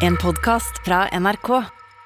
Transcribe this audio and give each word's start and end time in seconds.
En 0.00 0.16
podkast 0.16 0.84
fra 0.84 1.08
NRK. 1.20 1.48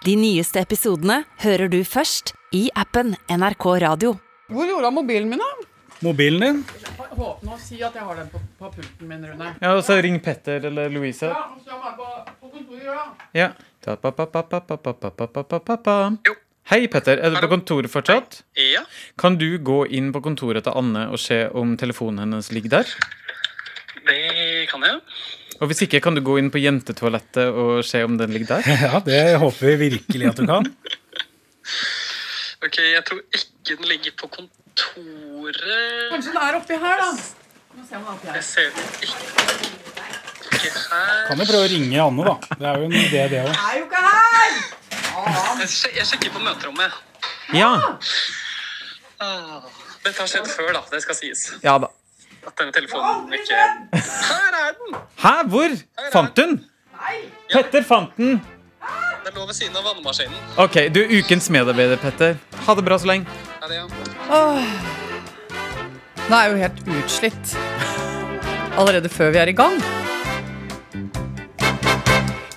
De 0.04 0.14
nyeste 0.18 0.60
episodene 0.60 1.20
hører 1.44 1.70
du 1.72 1.80
først 1.86 2.34
i 2.54 2.66
appen 2.78 3.14
NRK 3.30 3.66
Radio. 3.84 4.14
Hvor 4.52 4.68
gjorde 4.68 4.88
han 4.90 4.96
mobilen 4.96 5.30
min, 5.30 5.40
da? 5.40 5.68
Mobilen 6.04 6.42
din? 6.44 6.62
Nå 7.16 7.58
si 7.62 7.78
at 7.86 7.94
jeg 7.96 8.04
har 8.04 8.18
den 8.18 8.30
på, 8.32 8.40
på 8.60 8.70
pulten 8.74 9.08
min, 9.08 9.22
Rune. 9.30 9.52
Ja, 9.62 9.74
og 9.78 9.84
så 9.86 9.96
ring 10.04 10.18
Petter 10.22 10.66
eller 10.68 10.90
Louise. 10.92 11.30
Ja, 11.30 11.44
så 11.62 11.70
jeg 11.72 11.80
var 11.84 11.94
på, 11.98 12.08
på 12.42 12.50
kontoret, 12.56 12.90
da. 12.90 13.28
Ja. 13.38 13.52
Ta 13.84 13.96
pa 14.00 14.10
pa 14.16 14.26
pa 14.32 14.42
pa 14.48 14.60
pa 14.64 14.76
pa 14.80 14.94
pa 14.96 15.10
pa 15.28 15.42
pa 15.44 15.60
pa 15.60 15.76
pa. 15.86 15.96
Hei, 16.72 16.86
Petter. 16.88 17.20
Er 17.20 17.32
du 17.34 17.38
på 17.44 17.50
kontoret 17.52 17.92
fortsatt? 17.92 18.42
Ja, 18.56 18.82
Kan 19.20 19.36
du 19.40 19.46
gå 19.60 19.82
inn 19.92 20.10
på 20.14 20.22
kontoret 20.24 20.64
til 20.64 20.76
Anne 20.80 21.06
og 21.12 21.20
se 21.20 21.42
om 21.52 21.76
telefonen 21.80 22.24
hennes 22.24 22.50
ligger 22.52 22.78
der? 22.80 22.94
det 24.04 24.68
kan 24.68 24.82
jeg. 24.84 25.00
Og 25.64 25.70
hvis 25.70 25.80
ikke, 25.86 26.00
kan 26.04 26.12
du 26.16 26.20
gå 26.20 26.34
inn 26.40 26.50
på 26.52 26.60
jentetoalettet 26.60 27.48
og 27.56 27.78
se 27.88 28.02
om 28.04 28.18
den 28.20 28.34
ligger 28.36 28.58
der? 28.58 28.66
Ja, 28.84 28.98
det 29.06 29.20
håper 29.40 29.70
vi 29.80 29.88
virkelig 29.94 30.28
at 30.28 30.40
du 30.42 30.44
kan. 30.50 30.68
Ok, 32.64 32.76
jeg 32.80 33.00
tror 33.08 33.22
ikke 33.38 33.76
den 33.78 33.88
ligger 33.88 34.12
på 34.20 34.28
kontoret. 34.34 36.10
Kanskje 36.12 36.34
den 36.34 36.40
er 36.42 36.58
oppi 36.58 36.76
her, 36.84 37.00
da. 37.00 37.08
Nå 37.74 37.86
ser 37.88 37.96
er 37.96 38.12
oppi 38.12 38.28
her. 38.28 38.36
Jeg 38.38 38.44
ser 38.50 38.68
den 38.76 38.84
ikke, 39.00 39.08
ikke 40.52 40.70
her. 40.74 41.24
Kan 41.30 41.40
jo 41.42 41.48
prøve 41.48 41.64
å 41.64 41.72
ringe 41.72 42.04
Anne, 42.04 42.28
da. 42.28 42.36
Det 42.60 42.68
er 42.70 42.78
jo 42.82 42.88
en 42.90 42.96
idé, 43.00 43.24
det 43.32 43.42
òg. 43.46 43.50
Er 43.56 43.80
jo 43.80 43.88
ikke 43.88 44.04
her! 44.04 44.62
Jeg, 45.64 45.68
sj- 45.72 45.94
jeg 45.96 46.08
sjekker 46.12 46.32
på 46.36 46.44
møterommet. 46.44 47.00
Ja. 47.56 47.72
Ah, 49.24 49.60
dette 50.04 50.18
har 50.20 50.28
skjedd 50.28 50.48
før, 50.52 50.72
da. 50.76 50.84
Det 50.92 51.00
skal 51.04 51.16
sies. 51.22 51.46
Ja 51.64 51.78
da. 51.80 51.88
At 52.44 52.56
denne 52.60 52.74
telefonen 52.76 53.32
ikke 53.32 53.60
Her 53.94 54.56
er 54.60 54.74
den! 54.78 54.96
Hæ, 55.22 55.34
hvor? 55.52 55.76
Fant 56.12 56.36
du 56.36 56.42
den? 56.42 56.58
Petter 57.52 57.82
fant 57.86 58.16
den. 58.16 58.40
Den 59.24 59.36
lå 59.38 59.46
ved 59.48 59.56
siden 59.56 59.76
av 59.80 59.86
vannmaskinen. 59.88 60.36
Ok, 60.60 60.76
du 60.92 61.00
er 61.04 61.12
ukens 61.18 61.48
medarbeider, 61.52 61.96
Petter. 62.00 62.36
Ha 62.66 62.74
det 62.76 62.84
bra 62.84 62.98
så 63.00 63.08
lenge. 63.08 63.24
Ha 63.62 63.70
det, 63.70 63.78
ja? 63.80 63.86
Nå 66.24 66.36
er 66.36 66.42
jeg 66.44 66.52
jo 66.52 66.60
helt 66.60 66.80
utslitt. 66.98 67.54
Allerede 68.80 69.08
før 69.12 69.32
vi 69.32 69.40
er 69.40 69.52
i 69.52 69.56
gang. 69.56 69.78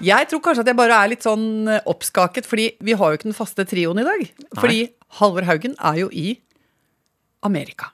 Jeg 0.03 0.29
tror 0.29 0.41
kanskje 0.45 0.63
at 0.63 0.69
jeg 0.71 0.77
bare 0.77 0.97
er 1.03 1.11
litt 1.11 1.25
sånn 1.25 1.67
eh, 1.71 1.83
oppskaket, 1.89 2.45
fordi 2.47 2.67
vi 2.85 2.95
har 2.99 3.11
jo 3.11 3.19
ikke 3.19 3.29
den 3.31 3.37
faste 3.37 3.65
trioen 3.67 3.99
i 4.03 4.05
dag. 4.07 4.23
Fordi 4.59 4.83
Halvor 5.19 5.47
Haugen 5.47 5.73
er 5.79 6.03
jo 6.03 6.09
i 6.13 6.35
Amerika. 7.47 7.89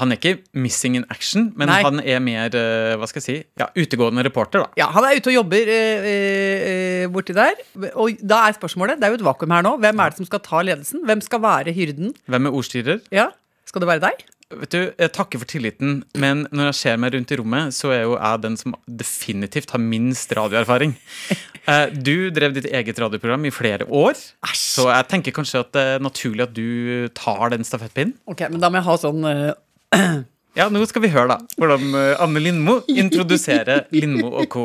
Han 0.00 0.12
er 0.12 0.18
ikke 0.20 0.38
missing 0.54 0.96
in 1.00 1.04
action, 1.10 1.48
men 1.56 1.68
Nei. 1.70 1.80
han 1.86 2.00
er 2.04 2.20
mer 2.24 2.54
eh, 2.58 2.94
hva 3.00 3.08
skal 3.10 3.20
jeg 3.22 3.26
si, 3.26 3.36
ja, 3.60 3.68
utegående 3.76 4.24
reporter. 4.26 4.64
da. 4.66 4.70
Ja, 4.82 4.88
Han 4.94 5.04
er 5.08 5.18
ute 5.18 5.30
og 5.32 5.38
jobber 5.40 5.72
eh, 5.74 6.08
eh, 6.12 7.04
borti 7.12 7.36
der. 7.36 7.54
Og 7.94 8.16
da 8.22 8.44
er 8.48 8.56
spørsmålet, 8.58 8.98
det 9.00 9.08
er 9.08 9.14
jo 9.16 9.20
et 9.22 9.28
vakuum 9.28 9.54
her 9.56 9.62
nå, 9.66 9.76
hvem 9.82 10.00
er 10.04 10.10
det 10.14 10.20
som 10.22 10.28
skal 10.30 10.42
ta 10.44 10.62
ledelsen? 10.66 11.04
Hvem 11.08 11.22
skal 11.24 11.42
være 11.44 11.74
hyrden? 11.76 12.14
Hvem 12.28 12.46
er 12.50 12.58
ordstyrer? 12.62 13.00
Ja, 13.14 13.30
Skal 13.68 13.82
det 13.84 13.88
være 13.90 14.00
deg? 14.06 14.22
Vet 14.48 14.72
du, 14.72 14.78
Jeg 14.96 15.12
takker 15.12 15.36
for 15.42 15.44
tilliten, 15.50 15.98
men 16.16 16.46
når 16.56 16.70
jeg 16.70 16.76
ser 16.78 16.96
meg 16.96 17.12
rundt 17.12 17.34
i 17.34 17.36
rommet, 17.36 17.74
så 17.76 17.90
er 17.92 18.06
jo 18.06 18.14
jeg 18.16 18.40
den 18.46 18.54
som 18.56 18.72
definitivt 18.88 19.74
har 19.76 19.82
minst 19.82 20.32
radioerfaring. 20.38 20.96
Eh, 21.68 21.90
Du 21.92 22.30
drev 22.32 22.54
ditt 22.56 22.64
eget 22.72 22.96
radioprogram 22.96 23.42
i 23.44 23.50
flere 23.52 23.84
år, 23.92 24.16
så 24.56 24.86
jeg 24.88 25.04
tenker 25.10 25.34
kanskje 25.36 25.60
at 25.60 25.68
det 25.76 25.82
er 25.84 25.98
naturlig 26.00 26.46
at 26.46 26.54
du 26.56 27.08
tar 27.12 27.50
den 27.52 27.60
stafettpinnen. 27.68 28.14
Ok, 28.24 28.40
men 28.48 28.56
da 28.62 28.70
må 28.72 28.78
jeg 28.80 28.86
ha 28.86 28.94
sånn 29.02 29.26
eh, 29.28 29.50
Ja, 30.58 30.66
nå 30.72 30.80
skal 30.90 31.04
vi 31.04 31.10
høre 31.12 31.36
da 31.36 31.36
hvordan 31.60 31.92
eh, 31.94 32.20
Anne 32.24 32.40
Lindmo 32.42 32.80
introduserer 32.90 33.84
Lindmo 33.94 34.32
og 34.40 34.48
co. 34.50 34.64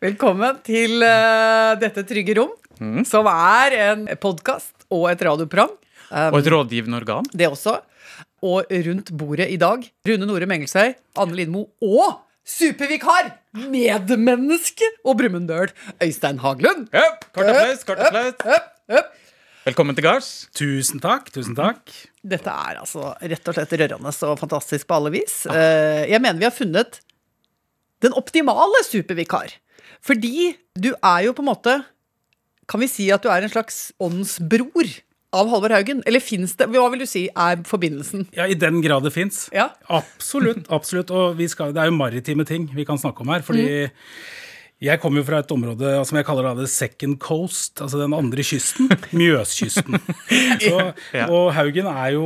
Velkommen 0.00 0.60
til 0.64 1.04
uh, 1.04 1.74
dette 1.80 2.04
trygge 2.08 2.36
rom, 2.38 2.54
som 3.04 3.28
er 3.28 3.76
en 3.90 4.06
podkast 4.22 4.86
og 4.88 5.10
et 5.10 5.24
radioprogram. 5.26 5.74
Og 6.30 6.38
et 6.38 6.48
rådgivende 6.48 6.96
organ. 6.96 7.28
Det 7.34 7.50
også. 7.50 7.76
Og 8.44 8.72
rundt 8.86 9.12
bordet 9.18 9.50
i 9.52 9.58
dag, 9.60 9.84
Rune 10.08 10.28
Nore 10.30 10.48
Mengelsøy, 10.48 10.94
Anne 11.20 11.36
Lindmo 11.36 11.66
og 11.84 12.22
supervikar, 12.44 13.34
medmenneske 13.68 14.88
og 15.04 15.18
Brumunddøl, 15.20 15.74
Øystein 16.04 16.40
Haglund. 16.40 16.88
Høp, 16.94 17.28
kort 17.36 17.52
applaus, 17.52 17.84
kort 17.88 18.00
applaus. 18.04 18.40
Høp, 18.44 18.72
høp. 18.96 19.12
Velkommen 19.64 19.96
til 19.96 20.04
gards. 20.04 20.26
Tusen 20.56 21.00
takk. 21.00 21.30
Tusen 21.32 21.56
takk. 21.56 21.88
Dette 22.24 22.52
er 22.52 22.82
altså 22.82 23.14
rett 23.16 23.48
og 23.48 23.56
slett 23.56 23.72
rørende 23.80 24.12
og 24.28 24.36
fantastisk 24.40 24.88
på 24.90 24.98
alle 24.98 25.12
vis. 25.14 25.38
Eh, 25.48 26.04
Jeg 26.10 26.20
mener 26.20 26.38
vi 26.42 26.44
har 26.48 26.52
funnet 26.52 27.00
den 28.04 28.12
optimale 28.12 28.82
supervikar. 28.84 29.54
Fordi 30.04 30.52
du 30.76 30.90
er 31.00 31.24
jo 31.24 31.32
på 31.32 31.40
en 31.44 31.48
måte 31.48 31.74
Kan 32.68 32.80
vi 32.80 32.88
si 32.88 33.06
at 33.12 33.22
du 33.24 33.28
er 33.28 33.44
en 33.44 33.52
slags 33.52 33.92
åndsbror 34.00 34.88
av 35.36 35.48
Halvor 35.52 35.72
Haugen? 35.72 36.02
Eller 36.08 36.20
fins 36.20 36.54
det 36.56 36.68
Hva 36.72 36.86
vil 36.92 37.02
du 37.04 37.08
si 37.08 37.26
er 37.28 37.60
forbindelsen? 37.68 38.26
Ja, 38.36 38.44
I 38.48 38.54
den 38.56 38.80
grad 38.84 39.04
det 39.04 39.12
fins. 39.12 39.48
Ja. 39.52 39.70
Absolutt. 39.88 40.68
absolutt. 40.72 41.10
Og 41.10 41.36
vi 41.40 41.48
skal, 41.48 41.72
det 41.76 41.80
er 41.82 41.88
jo 41.90 41.96
maritime 41.96 42.44
ting 42.48 42.68
vi 42.72 42.84
kan 42.88 43.00
snakke 43.00 43.20
om 43.24 43.32
her. 43.32 43.40
fordi 43.44 43.88
jeg 44.82 44.98
kommer 45.00 45.20
jo 45.22 45.24
fra 45.28 45.38
et 45.40 45.52
område 45.54 45.90
som 46.04 46.16
jeg 46.18 46.26
kaller 46.26 46.48
det 46.58 46.66
second 46.68 47.16
coast, 47.22 47.78
altså 47.80 48.00
den 48.02 48.12
andre 48.16 48.42
kysten. 48.44 48.90
Mjøskysten. 49.16 49.96
Så, 50.64 50.80
Og 51.30 51.52
Haugen 51.56 51.86
er 51.88 52.10
jo, 52.16 52.24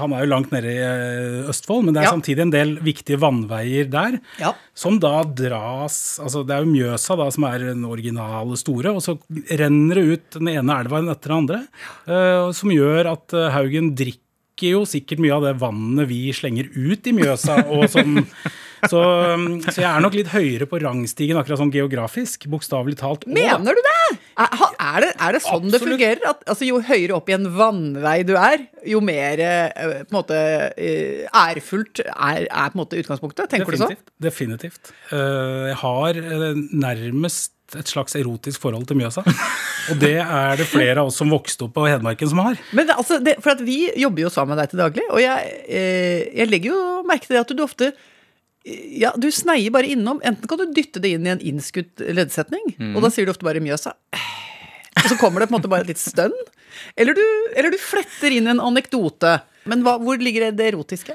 han 0.00 0.14
er 0.16 0.22
jo 0.24 0.30
langt 0.30 0.52
nede 0.54 0.70
i 0.72 0.78
eh, 0.78 1.48
Østfold, 1.52 1.84
men 1.84 1.92
det 1.96 2.00
er 2.04 2.08
Ja. 2.08 2.14
samtidig 2.14 2.44
en 2.46 2.54
del 2.54 2.76
viktige 2.86 3.18
vannveier 3.20 3.90
der. 3.92 4.20
Ja. 4.40 4.54
Som 4.78 5.00
da 5.02 5.20
dras 5.26 5.98
altså 6.22 6.44
Det 6.46 6.54
er 6.56 6.64
jo 6.64 6.70
Mjøsa 6.72 7.16
da 7.18 7.26
som 7.34 7.44
er 7.50 7.58
den 7.74 7.84
originale 7.84 8.56
store, 8.56 8.94
og 8.94 9.02
så 9.04 9.18
renner 9.58 9.98
det 10.00 10.06
ut 10.14 10.38
den 10.38 10.48
ene 10.54 10.78
elva 10.80 11.02
etter 11.12 11.28
den 11.34 11.42
andre. 11.42 11.60
eh, 12.08 12.52
som 12.56 12.72
gjør 12.72 13.12
at 13.12 13.34
eh, 13.36 13.50
Haugen 13.52 13.92
drikker 13.98 14.72
jo 14.72 14.80
sikkert 14.88 15.20
mye 15.22 15.36
av 15.36 15.44
det 15.44 15.52
vannet 15.60 16.08
vi 16.10 16.32
slenger 16.34 16.66
ut 16.74 17.06
i 17.06 17.12
Mjøsa. 17.14 17.60
og 17.70 17.84
som, 17.92 18.16
så, 18.86 19.02
um, 19.34 19.46
så 19.66 19.80
jeg 19.82 19.88
er 19.90 20.04
nok 20.04 20.14
litt 20.14 20.30
høyere 20.32 20.68
på 20.70 20.78
rangstigen 20.82 21.38
akkurat 21.40 21.58
sånn 21.62 21.72
geografisk, 21.74 22.46
bokstavelig 22.52 22.98
talt. 23.00 23.26
Og- 23.26 23.34
Mener 23.34 23.74
du 23.74 23.82
det? 23.88 23.96
Er, 24.38 24.52
er 24.78 25.00
det, 25.02 25.10
er 25.18 25.34
det 25.34 25.42
sånn 25.42 25.66
det 25.72 25.80
fungerer? 25.82 26.20
At, 26.30 26.44
altså, 26.46 26.64
jo 26.68 26.78
høyere 26.86 27.16
opp 27.18 27.28
i 27.28 27.34
en 27.34 27.48
vannvei 27.58 28.16
du 28.28 28.36
er, 28.38 28.62
jo 28.86 29.00
mer 29.04 29.40
eh, 29.42 29.84
på 30.06 30.12
en 30.14 30.18
måte 30.20 30.38
eh, 30.78 31.26
ærefullt 31.34 32.04
er, 32.06 32.46
er 32.46 32.70
på 32.70 32.78
en 32.78 32.82
måte 32.84 33.00
utgangspunktet? 33.02 33.50
Tenker 33.50 33.74
du 33.74 33.82
sånn? 33.82 33.96
Definitivt. 34.22 34.88
definitivt. 34.88 34.92
Eh, 35.12 35.68
jeg 35.72 35.78
har 35.82 36.22
nærmest 36.72 37.54
et 37.76 37.90
slags 37.90 38.14
erotisk 38.16 38.62
forhold 38.64 38.86
til 38.88 38.96
Mjøsa. 38.96 39.20
Og 39.92 39.98
det 40.00 40.14
er 40.22 40.56
det 40.56 40.64
flere 40.70 41.02
av 41.02 41.10
oss 41.10 41.18
som 41.20 41.28
vokste 41.32 41.66
opp 41.66 41.74
på 41.76 41.84
Hedmarken 41.84 42.30
som 42.30 42.40
har. 42.40 42.56
Men 42.76 42.88
altså, 42.94 43.18
det, 43.20 43.34
for 43.44 43.60
vi 43.64 43.90
jobber 44.00 44.24
jo 44.24 44.30
sammen 44.32 44.54
med 44.54 44.62
deg 44.62 44.72
til 44.72 44.80
daglig, 44.80 45.04
og 45.12 45.20
jeg, 45.20 45.52
jeg 45.68 46.48
legger 46.48 46.72
jo 46.72 46.78
merke 47.08 47.28
til 47.28 47.40
at 47.42 47.52
du 47.52 47.60
ofte 47.64 47.90
ja, 48.64 49.12
Du 49.16 49.28
sneier 49.32 49.70
bare 49.74 49.86
innom. 49.94 50.20
Enten 50.26 50.48
kan 50.50 50.58
du 50.60 50.72
dytte 50.76 51.00
det 51.00 51.14
inn 51.16 51.26
i 51.26 51.30
en 51.34 51.40
innskutt 51.52 52.02
leddsetning, 52.02 52.74
og 52.94 53.02
da 53.04 53.10
sier 53.14 53.24
du 53.28 53.32
ofte 53.32 53.46
bare 53.46 53.62
Mjøsa. 53.64 53.94
Og 54.98 55.06
så 55.08 55.16
kommer 55.20 55.40
det 55.40 55.48
på 55.48 55.54
en 55.54 55.60
måte 55.60 55.70
bare 55.70 55.86
et 55.86 55.92
litt 55.94 56.02
stønn. 56.02 56.34
Eller 56.98 57.14
du, 57.14 57.22
eller 57.56 57.70
du 57.70 57.78
fletter 57.80 58.34
inn 58.34 58.46
en 58.50 58.60
anekdote. 58.60 59.36
Men 59.70 59.82
hva, 59.86 59.96
hvor 60.02 60.18
ligger 60.20 60.50
det, 60.52 60.72
erotiske? 60.72 61.14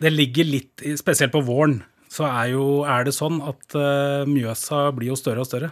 Det 0.00 0.10
ligger 0.12 0.44
litt, 0.48 0.82
spesielt 1.00 1.32
på 1.32 1.40
våren, 1.44 1.78
så 2.12 2.26
er, 2.28 2.50
jo, 2.54 2.64
er 2.88 3.06
det 3.08 3.14
sånn 3.16 3.40
at 3.44 3.76
uh, 3.78 4.24
Mjøsa 4.28 4.86
blir 4.96 5.12
jo 5.12 5.16
større 5.18 5.44
og 5.44 5.48
større. 5.48 5.70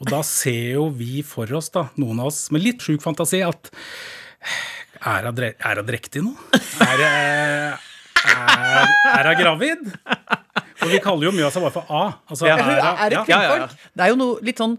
Og 0.00 0.08
da 0.08 0.22
ser 0.24 0.76
jo 0.78 0.86
vi 0.96 1.20
for 1.26 1.50
oss, 1.56 1.68
da, 1.74 1.88
noen 2.00 2.22
av 2.22 2.30
oss 2.30 2.46
med 2.54 2.64
litt 2.64 2.80
sjuk 2.84 3.02
fantasi, 3.04 3.42
at 3.44 3.68
er 5.04 5.28
hun 5.28 5.36
dre- 5.36 5.54
er 5.60 5.80
hun 5.82 5.88
drektig 5.88 6.22
nå? 6.24 6.32
Er 6.86 7.76
er, 8.26 8.92
er 9.14 9.30
hun 9.30 9.40
gravid? 9.40 9.88
Og 10.80 10.92
vi 10.92 11.00
kaller 11.04 11.28
jo 11.28 11.32
Mjøsa 11.36 11.62
bare 11.62 11.74
for 11.74 11.88
A. 11.88 12.04
Altså, 12.30 12.48
Ja. 12.48 12.60
Hun 12.60 12.70
er 12.74 12.80
er 12.80 13.06
et 13.06 13.32
ja, 13.32 13.40
ja, 13.42 13.56
ja. 13.64 13.66
Det 13.68 14.06
er 14.06 14.14
jo 14.14 14.20
noe 14.20 14.38
litt 14.46 14.60
sånn 14.60 14.78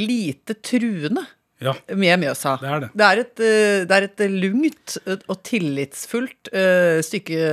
lite 0.00 0.56
truende 0.64 1.26
ja. 1.60 1.74
med 1.94 2.22
Mjøsa. 2.22 2.56
Det 2.60 2.70
er 2.70 2.82
det. 2.84 2.88
Det 2.96 3.06
er 3.06 3.22
et, 3.22 3.42
eh, 3.44 3.82
det 3.88 3.96
er 3.96 4.06
et 4.08 4.22
lungt 4.32 4.96
og 5.20 5.36
tillitsfullt 5.46 6.50
eh, 6.56 7.00
stykke, 7.04 7.50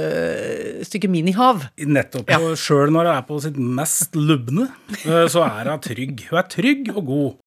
stykke 0.87 1.11
minihav. 1.11 1.67
Nettopp. 1.83 2.31
Ja. 2.31 2.39
Og 2.41 2.57
sjøl 2.59 2.93
når 2.93 3.11
hun 3.11 3.13
er 3.15 3.27
på 3.27 3.41
sitt 3.43 3.59
mest 3.59 4.17
lubne, 4.17 4.69
eh, 5.03 5.27
så 5.31 5.45
er 5.47 5.73
hun 5.73 5.83
trygg. 5.83 6.27
Hun 6.31 6.41
er 6.41 6.49
trygg 6.53 6.91
og 6.95 7.03
god. 7.11 7.37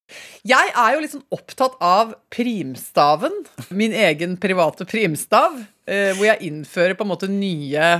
Jeg 0.47 0.73
er 0.75 0.97
jo 0.97 1.11
sånn 1.13 1.27
opptatt 1.35 1.77
av 1.85 2.15
primstaven. 2.35 3.35
Min 3.71 3.95
egen 3.95 4.37
private 4.43 4.87
primstav. 4.91 5.61
Eh, 5.91 6.15
hvor 6.17 6.31
jeg 6.31 6.47
innfører 6.49 6.95
på 6.97 7.05
en 7.07 7.11
måte 7.11 7.29
nye 7.31 7.91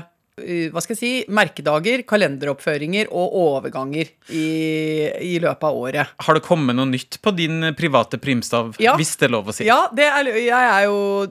eh, 0.41 0.71
hva 0.73 0.81
skal 0.81 0.95
jeg 0.97 1.01
si, 1.03 1.11
merkedager, 1.37 2.01
kalenderoppføringer 2.09 3.11
og 3.13 3.35
overganger 3.43 4.09
i, 4.33 4.45
i 5.27 5.35
løpet 5.43 5.67
av 5.69 5.77
året. 5.77 6.15
Har 6.25 6.39
det 6.39 6.45
kommet 6.47 6.79
noe 6.79 6.89
nytt 6.89 7.19
på 7.21 7.35
din 7.37 7.67
private 7.77 8.17
primstav, 8.23 8.73
Ja. 8.81 8.95
hvis 8.97 9.13
det 9.21 9.29
er 9.29 9.35
lov 9.35 9.51
å 9.53 9.57
si? 9.59 9.67
Ja, 9.69 9.83
det 9.93 10.07
er, 10.09 10.31
jeg 10.41 10.49
er 10.71 10.87
jo 10.87 11.27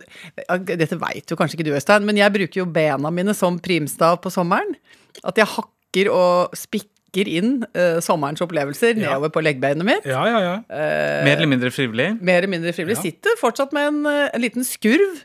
Dette 0.78 1.00
veit 1.02 1.32
jo 1.32 1.38
kanskje 1.40 1.58
ikke 1.58 1.68
du, 1.72 1.74
Øystein, 1.80 2.06
men 2.06 2.20
jeg 2.22 2.36
bruker 2.36 2.62
jo 2.62 2.68
bena 2.70 3.10
mine 3.14 3.34
som 3.38 3.58
primstav 3.64 4.20
på 4.22 4.30
sommeren. 4.34 4.76
At 5.26 5.40
jeg 5.42 5.50
hakker 5.56 6.12
og 6.14 6.54
spikker 6.60 7.28
inn 7.34 7.64
uh, 7.74 7.98
sommerens 8.06 8.44
opplevelser 8.46 8.94
Ja. 9.00 9.16
nedover 9.16 9.32
på 9.34 9.42
leggbeinet 9.42 9.88
mitt. 9.88 10.06
Ja, 10.06 10.22
ja, 10.30 10.40
ja. 10.46 10.54
Mer 11.26 11.40
eller 11.40 11.50
mindre 11.50 11.72
frivillig. 11.74 12.12
Mer 12.22 12.44
eller 12.44 12.52
mindre 12.54 12.76
frivillig. 12.78 13.00
Ja. 13.00 13.08
Sitter 13.10 13.40
fortsatt 13.42 13.74
med 13.74 13.88
en, 13.90 14.00
en 14.30 14.44
liten 14.44 14.68
skurv. 14.68 15.24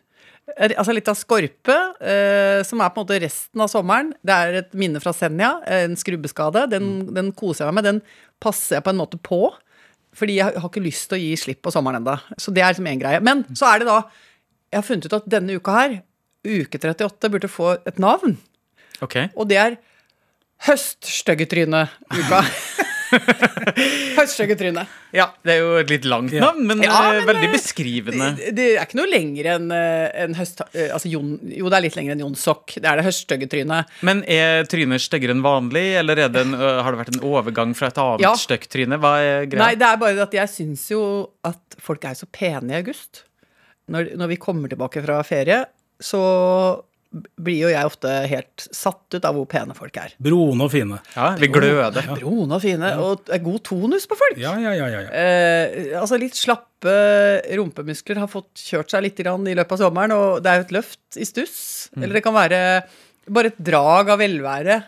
Eh, 0.57 0.75
Altså 0.77 0.95
litt 0.95 1.09
av 1.11 1.19
skorpe, 1.19 1.77
eh, 2.01 2.61
som 2.67 2.83
er 2.83 2.93
på 2.93 3.01
en 3.01 3.07
måte 3.07 3.21
resten 3.23 3.65
av 3.65 3.71
sommeren. 3.73 4.13
Det 4.25 4.35
er 4.35 4.61
et 4.63 4.73
minne 4.79 5.03
fra 5.03 5.15
Senja, 5.17 5.57
en 5.67 5.97
skrubbeskade. 5.99 6.67
Den, 6.73 6.91
den 7.15 7.33
koser 7.37 7.65
jeg 7.65 7.73
meg 7.73 7.81
med. 7.81 7.89
Den 7.91 8.03
passer 8.45 8.79
jeg 8.79 8.87
på 8.87 8.95
en 8.95 9.01
måte 9.01 9.21
på. 9.21 9.43
Fordi 10.15 10.39
jeg 10.39 10.55
har 10.55 10.71
ikke 10.71 10.85
lyst 10.85 11.09
til 11.11 11.19
å 11.19 11.23
gi 11.25 11.33
slipp 11.41 11.63
på 11.65 11.73
sommeren 11.75 12.03
enda. 12.03 12.21
Så 12.39 12.55
det 12.55 12.63
er 12.63 12.75
liksom 12.75 12.87
én 12.91 13.01
greie. 13.03 13.23
Men 13.25 13.43
så 13.57 13.73
er 13.73 13.83
det 13.83 13.91
da 13.91 14.03
Jeg 14.71 14.81
har 14.81 14.87
funnet 14.89 15.05
ut 15.07 15.13
at 15.15 15.27
denne 15.31 15.55
uka 15.55 15.73
her, 15.75 15.93
uke 16.43 16.79
38, 16.83 17.29
burde 17.31 17.51
få 17.51 17.77
et 17.87 17.99
navn. 18.03 18.33
Ok. 19.05 19.21
Og 19.39 19.47
det 19.47 19.59
er 19.61 19.77
Høststyggetryne-uka. 20.67 22.41
Høststyggetryne. 24.19 24.85
Ja, 25.15 25.29
det 25.47 25.55
er 25.55 25.61
jo 25.63 25.75
et 25.81 25.91
litt 25.93 26.07
langt 26.09 26.35
navn, 26.35 26.65
men, 26.69 26.83
Ja, 26.85 26.95
eh, 27.11 27.19
men, 27.21 27.29
veldig 27.31 27.49
eh, 27.49 27.53
beskrivende. 27.55 28.31
Det, 28.39 28.53
det 28.57 28.69
er 28.75 28.87
ikke 28.87 28.99
noe 29.01 29.11
lenger 29.11 29.51
enn 29.55 29.75
eh, 29.75 30.07
en 30.25 30.37
høst... 30.39 30.65
Altså 30.85 31.11
Jon, 31.13 31.35
jo, 31.51 31.69
det 31.71 31.79
er 31.79 31.85
litt 31.87 31.99
lenger 31.99 32.17
enn 32.17 32.25
Jonsok. 32.25 32.77
Det 32.79 32.91
er 32.91 33.01
det 33.01 33.07
høststyggetrynet. 33.09 33.93
Men 34.07 34.25
er 34.31 34.67
trynet 34.71 35.05
styggere 35.05 35.37
enn 35.37 35.45
vanlig, 35.45 35.85
eller 36.01 36.25
er 36.27 36.33
det 36.35 36.47
en, 36.47 36.57
har 36.57 36.91
det 36.91 37.03
vært 37.05 37.15
en 37.17 37.27
overgang 37.31 37.77
fra 37.79 37.93
et 37.93 38.01
annet 38.03 38.27
Ja. 38.27 38.35
stygt 38.39 38.71
tryne? 38.75 38.99
Hva 39.03 39.15
er 39.23 39.47
greia? 39.51 39.63
Nei, 39.67 39.75
det 39.81 39.91
er 39.91 40.01
bare 40.01 40.27
at 40.27 40.35
jeg 40.37 40.53
syns 40.53 40.89
jo 40.93 41.05
at 41.47 41.79
folk 41.83 42.05
er 42.09 42.19
så 42.19 42.29
pene 42.31 42.75
i 42.75 42.81
august. 42.81 43.25
Når, 43.93 44.15
når 44.17 44.33
vi 44.33 44.41
kommer 44.41 44.71
tilbake 44.73 45.03
fra 45.05 45.21
ferie, 45.27 45.65
så 46.01 46.21
blir 47.15 47.61
jo 47.65 47.71
jeg 47.71 47.87
ofte 47.89 48.11
helt 48.31 48.65
satt 48.75 49.15
ut 49.17 49.27
av 49.27 49.37
hvor 49.37 49.47
pene 49.51 49.77
folk 49.77 49.97
er. 50.01 50.17
Brune 50.23 50.67
og 50.67 50.73
fine. 50.73 50.99
ja, 51.15 51.31
vi 51.39 51.51
gløder. 51.53 52.11
Brune 52.17 52.59
og 52.59 52.63
fine, 52.65 52.91
og 53.01 53.31
er 53.33 53.43
god 53.45 53.63
tonus 53.69 54.09
på 54.11 54.19
folk. 54.19 54.41
Ja, 54.41 54.57
ja, 54.61 54.75
ja. 54.77 54.91
ja, 54.91 55.05
ja. 55.07 55.13
Eh, 55.15 55.95
altså 56.01 56.19
litt 56.21 56.39
slappe 56.39 56.97
rumpemuskler 57.55 58.21
har 58.23 58.31
fått 58.31 58.67
kjørt 58.67 58.93
seg 58.93 59.07
litt 59.07 59.23
i 59.23 59.27
løpet 59.27 59.77
av 59.77 59.83
sommeren, 59.87 60.17
og 60.17 60.45
det 60.45 60.51
er 60.51 60.61
jo 60.61 60.69
et 60.69 60.77
løft 60.81 61.21
i 61.21 61.29
stuss. 61.29 61.59
Eller 61.97 62.19
det 62.19 62.25
kan 62.27 62.37
være 62.37 62.61
bare 63.25 63.53
et 63.53 63.61
drag 63.65 64.11
av 64.13 64.21
velvære 64.21 64.81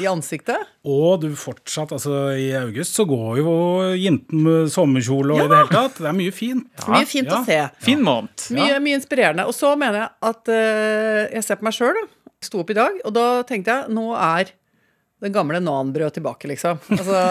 i 0.00 0.06
ansiktet. 0.08 0.68
Og 0.88 1.20
du 1.22 1.28
fortsatt, 1.38 1.92
altså 1.94 2.32
i 2.38 2.48
august 2.58 2.96
så 2.96 3.06
går 3.08 3.40
jo 3.40 3.54
jenten 4.00 4.42
med 4.46 4.70
sommerkjole 4.72 5.36
og 5.36 5.44
i 5.44 5.48
det 5.50 5.60
hele 5.60 5.72
tatt. 5.72 6.00
Det 6.00 6.10
er 6.10 6.16
mye 6.16 6.34
fint. 6.34 6.66
Mye 6.90 7.08
fint 7.08 7.30
ja. 7.30 7.40
å 7.40 7.46
se. 7.46 7.58
Fin 7.84 8.02
måned. 8.04 8.46
Mye, 8.56 8.78
mye 8.82 8.98
inspirerende. 8.98 9.46
Og 9.46 9.54
så 9.56 9.74
mener 9.78 10.02
jeg 10.02 10.12
at 10.30 10.52
uh, 10.52 11.22
jeg 11.36 11.46
ser 11.46 11.60
på 11.60 11.68
meg 11.68 11.76
sjøl, 11.76 12.00
da. 12.00 12.06
Sto 12.46 12.60
opp 12.60 12.70
i 12.70 12.76
dag, 12.76 12.96
og 13.08 13.14
da 13.16 13.26
tenkte 13.48 13.72
jeg 13.72 13.94
nå 13.96 14.10
er 14.12 14.50
den 15.24 15.32
gamle 15.32 15.60
nanbrød 15.64 16.18
tilbake, 16.18 16.50
liksom. 16.50 16.82
Altså 16.92 17.22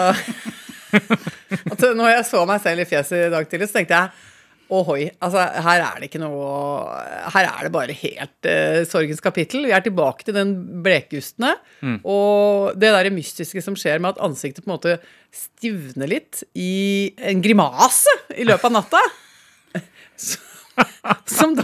at 1.72 1.84
Når 1.94 2.10
jeg 2.10 2.24
så 2.26 2.42
meg 2.48 2.62
selv 2.64 2.82
i 2.82 2.88
fjeset 2.88 3.28
i 3.28 3.30
dag 3.32 3.46
tidlig, 3.50 3.68
så 3.70 3.78
tenkte 3.78 4.00
jeg 4.00 4.10
Ohoi. 4.74 5.04
Altså, 5.22 5.44
her 5.62 5.82
er 5.84 6.00
det 6.00 6.08
ikke 6.08 6.18
noe 6.18 6.46
Her 7.34 7.46
er 7.52 7.66
det 7.66 7.72
bare 7.74 7.94
helt 7.94 8.48
uh, 8.48 8.80
sorgens 8.88 9.22
kapittel. 9.22 9.68
Vi 9.68 9.74
er 9.76 9.84
tilbake 9.84 10.26
til 10.26 10.34
den 10.34 10.56
blekgustne. 10.82 11.54
Og 12.02 12.74
det 12.74 12.90
der 12.96 13.12
mystiske 13.14 13.62
som 13.62 13.78
skjer 13.78 14.02
med 14.02 14.16
at 14.16 14.24
ansiktet 14.26 14.64
på 14.64 14.70
en 14.70 14.76
måte 14.76 14.98
stivner 15.34 16.10
litt 16.10 16.42
i 16.58 17.12
en 17.30 17.44
grimase 17.44 18.12
i 18.34 18.48
løpet 18.48 18.70
av 18.70 18.76
natta. 18.80 19.02
Som, 21.26 21.54
da, 21.58 21.62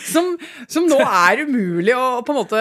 som, 0.00 0.32
som 0.68 0.86
nå 0.88 0.98
er 1.00 1.42
umulig 1.46 1.94
å 1.96 2.22
på 2.24 2.32
en 2.32 2.38
måte 2.38 2.60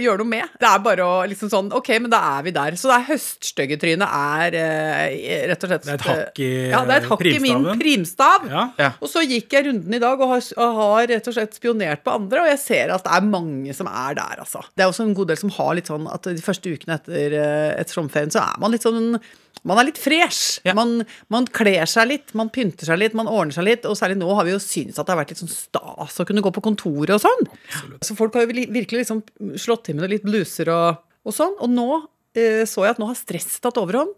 gjøre 0.00 0.22
noe 0.22 0.30
med. 0.30 0.56
Det 0.60 0.68
er 0.68 0.82
bare 0.82 1.06
å 1.06 1.14
liksom 1.28 1.50
sånn 1.50 1.70
Ok, 1.76 1.90
men 2.02 2.10
da 2.12 2.20
er 2.36 2.46
vi 2.46 2.52
der. 2.54 2.76
Så 2.78 2.90
det 2.90 2.96
er 2.96 3.06
høststyggetrynet 3.10 4.06
er 4.06 4.56
eh, 4.60 5.46
rett 5.50 5.66
og 5.66 5.72
slett 5.72 5.86
Det 5.86 5.94
er 5.94 6.00
et 6.00 6.06
hakk 6.06 6.40
i, 6.42 6.50
Ja, 6.70 6.82
det 6.86 6.96
er 6.96 7.04
et 7.04 7.08
hakk 7.10 7.24
i 7.30 7.40
min 7.42 7.66
primstav. 7.80 8.46
Ja. 8.50 8.66
Ja. 8.80 8.90
Og 9.00 9.10
så 9.10 9.24
gikk 9.26 9.56
jeg 9.56 9.68
runden 9.68 9.98
i 9.98 10.02
dag 10.02 10.22
og 10.22 10.34
har, 10.34 10.44
og 10.58 10.78
har 10.80 11.10
rett 11.14 11.30
og 11.30 11.38
slett 11.38 11.58
spionert 11.58 12.04
på 12.06 12.14
andre, 12.14 12.44
og 12.44 12.52
jeg 12.52 12.62
ser 12.62 12.94
at 12.94 13.06
det 13.06 13.16
er 13.16 13.30
mange 13.30 13.74
som 13.76 13.90
er 13.90 14.18
der, 14.18 14.44
altså. 14.44 14.62
Det 14.74 14.84
er 14.84 14.92
også 14.92 15.06
en 15.06 15.16
god 15.18 15.32
del 15.32 15.40
som 15.40 15.54
har 15.58 15.74
litt 15.78 15.90
sånn 15.90 16.06
at 16.10 16.30
de 16.30 16.44
første 16.44 16.72
ukene 16.72 16.98
etter, 17.00 17.36
et 17.36 17.86
etter 17.86 18.00
sommerferien 18.00 18.32
så 18.34 18.44
er 18.44 18.62
man 18.62 18.74
litt 18.74 18.86
sånn 18.86 19.18
man 19.66 19.80
er 19.80 19.88
litt 19.88 19.98
fresh. 19.98 20.60
Ja. 20.66 20.76
Man, 20.78 21.00
man 21.32 21.48
kler 21.50 21.88
seg 21.90 22.10
litt, 22.10 22.34
man 22.38 22.52
pynter 22.54 22.86
seg 22.86 23.00
litt, 23.00 23.16
man 23.18 23.30
ordner 23.30 23.56
seg 23.56 23.66
litt. 23.66 23.86
Og 23.88 23.96
særlig 23.98 24.18
nå 24.20 24.28
har 24.38 24.46
vi 24.46 24.52
jo 24.52 24.60
syntes 24.62 25.00
at 25.02 25.05
det 25.06 25.14
har 25.14 25.20
vært 25.22 25.32
litt 25.34 25.42
sånn 25.42 25.52
stas 25.52 26.20
å 26.22 26.26
kunne 26.28 26.44
gå 26.44 26.52
på 26.54 26.64
kontoret 26.64 27.16
og 27.16 27.22
sånn. 27.22 27.48
Så 28.04 28.18
folk 28.18 28.36
har 28.36 28.46
jo 28.46 28.52
virkelig 28.52 29.04
liksom 29.04 29.22
slått 29.60 29.86
til 29.88 29.98
med 29.98 30.12
litt 30.12 30.26
bluser 30.26 30.70
og, 30.74 31.02
og 31.26 31.36
sånn. 31.36 31.56
Og 31.64 31.72
nå 31.72 31.88
eh, 32.36 32.64
så 32.68 32.86
jeg 32.86 32.96
at 32.96 33.02
nå 33.02 33.10
har 33.10 33.18
stress 33.18 33.58
tatt 33.62 33.80
overhånd. 33.80 34.14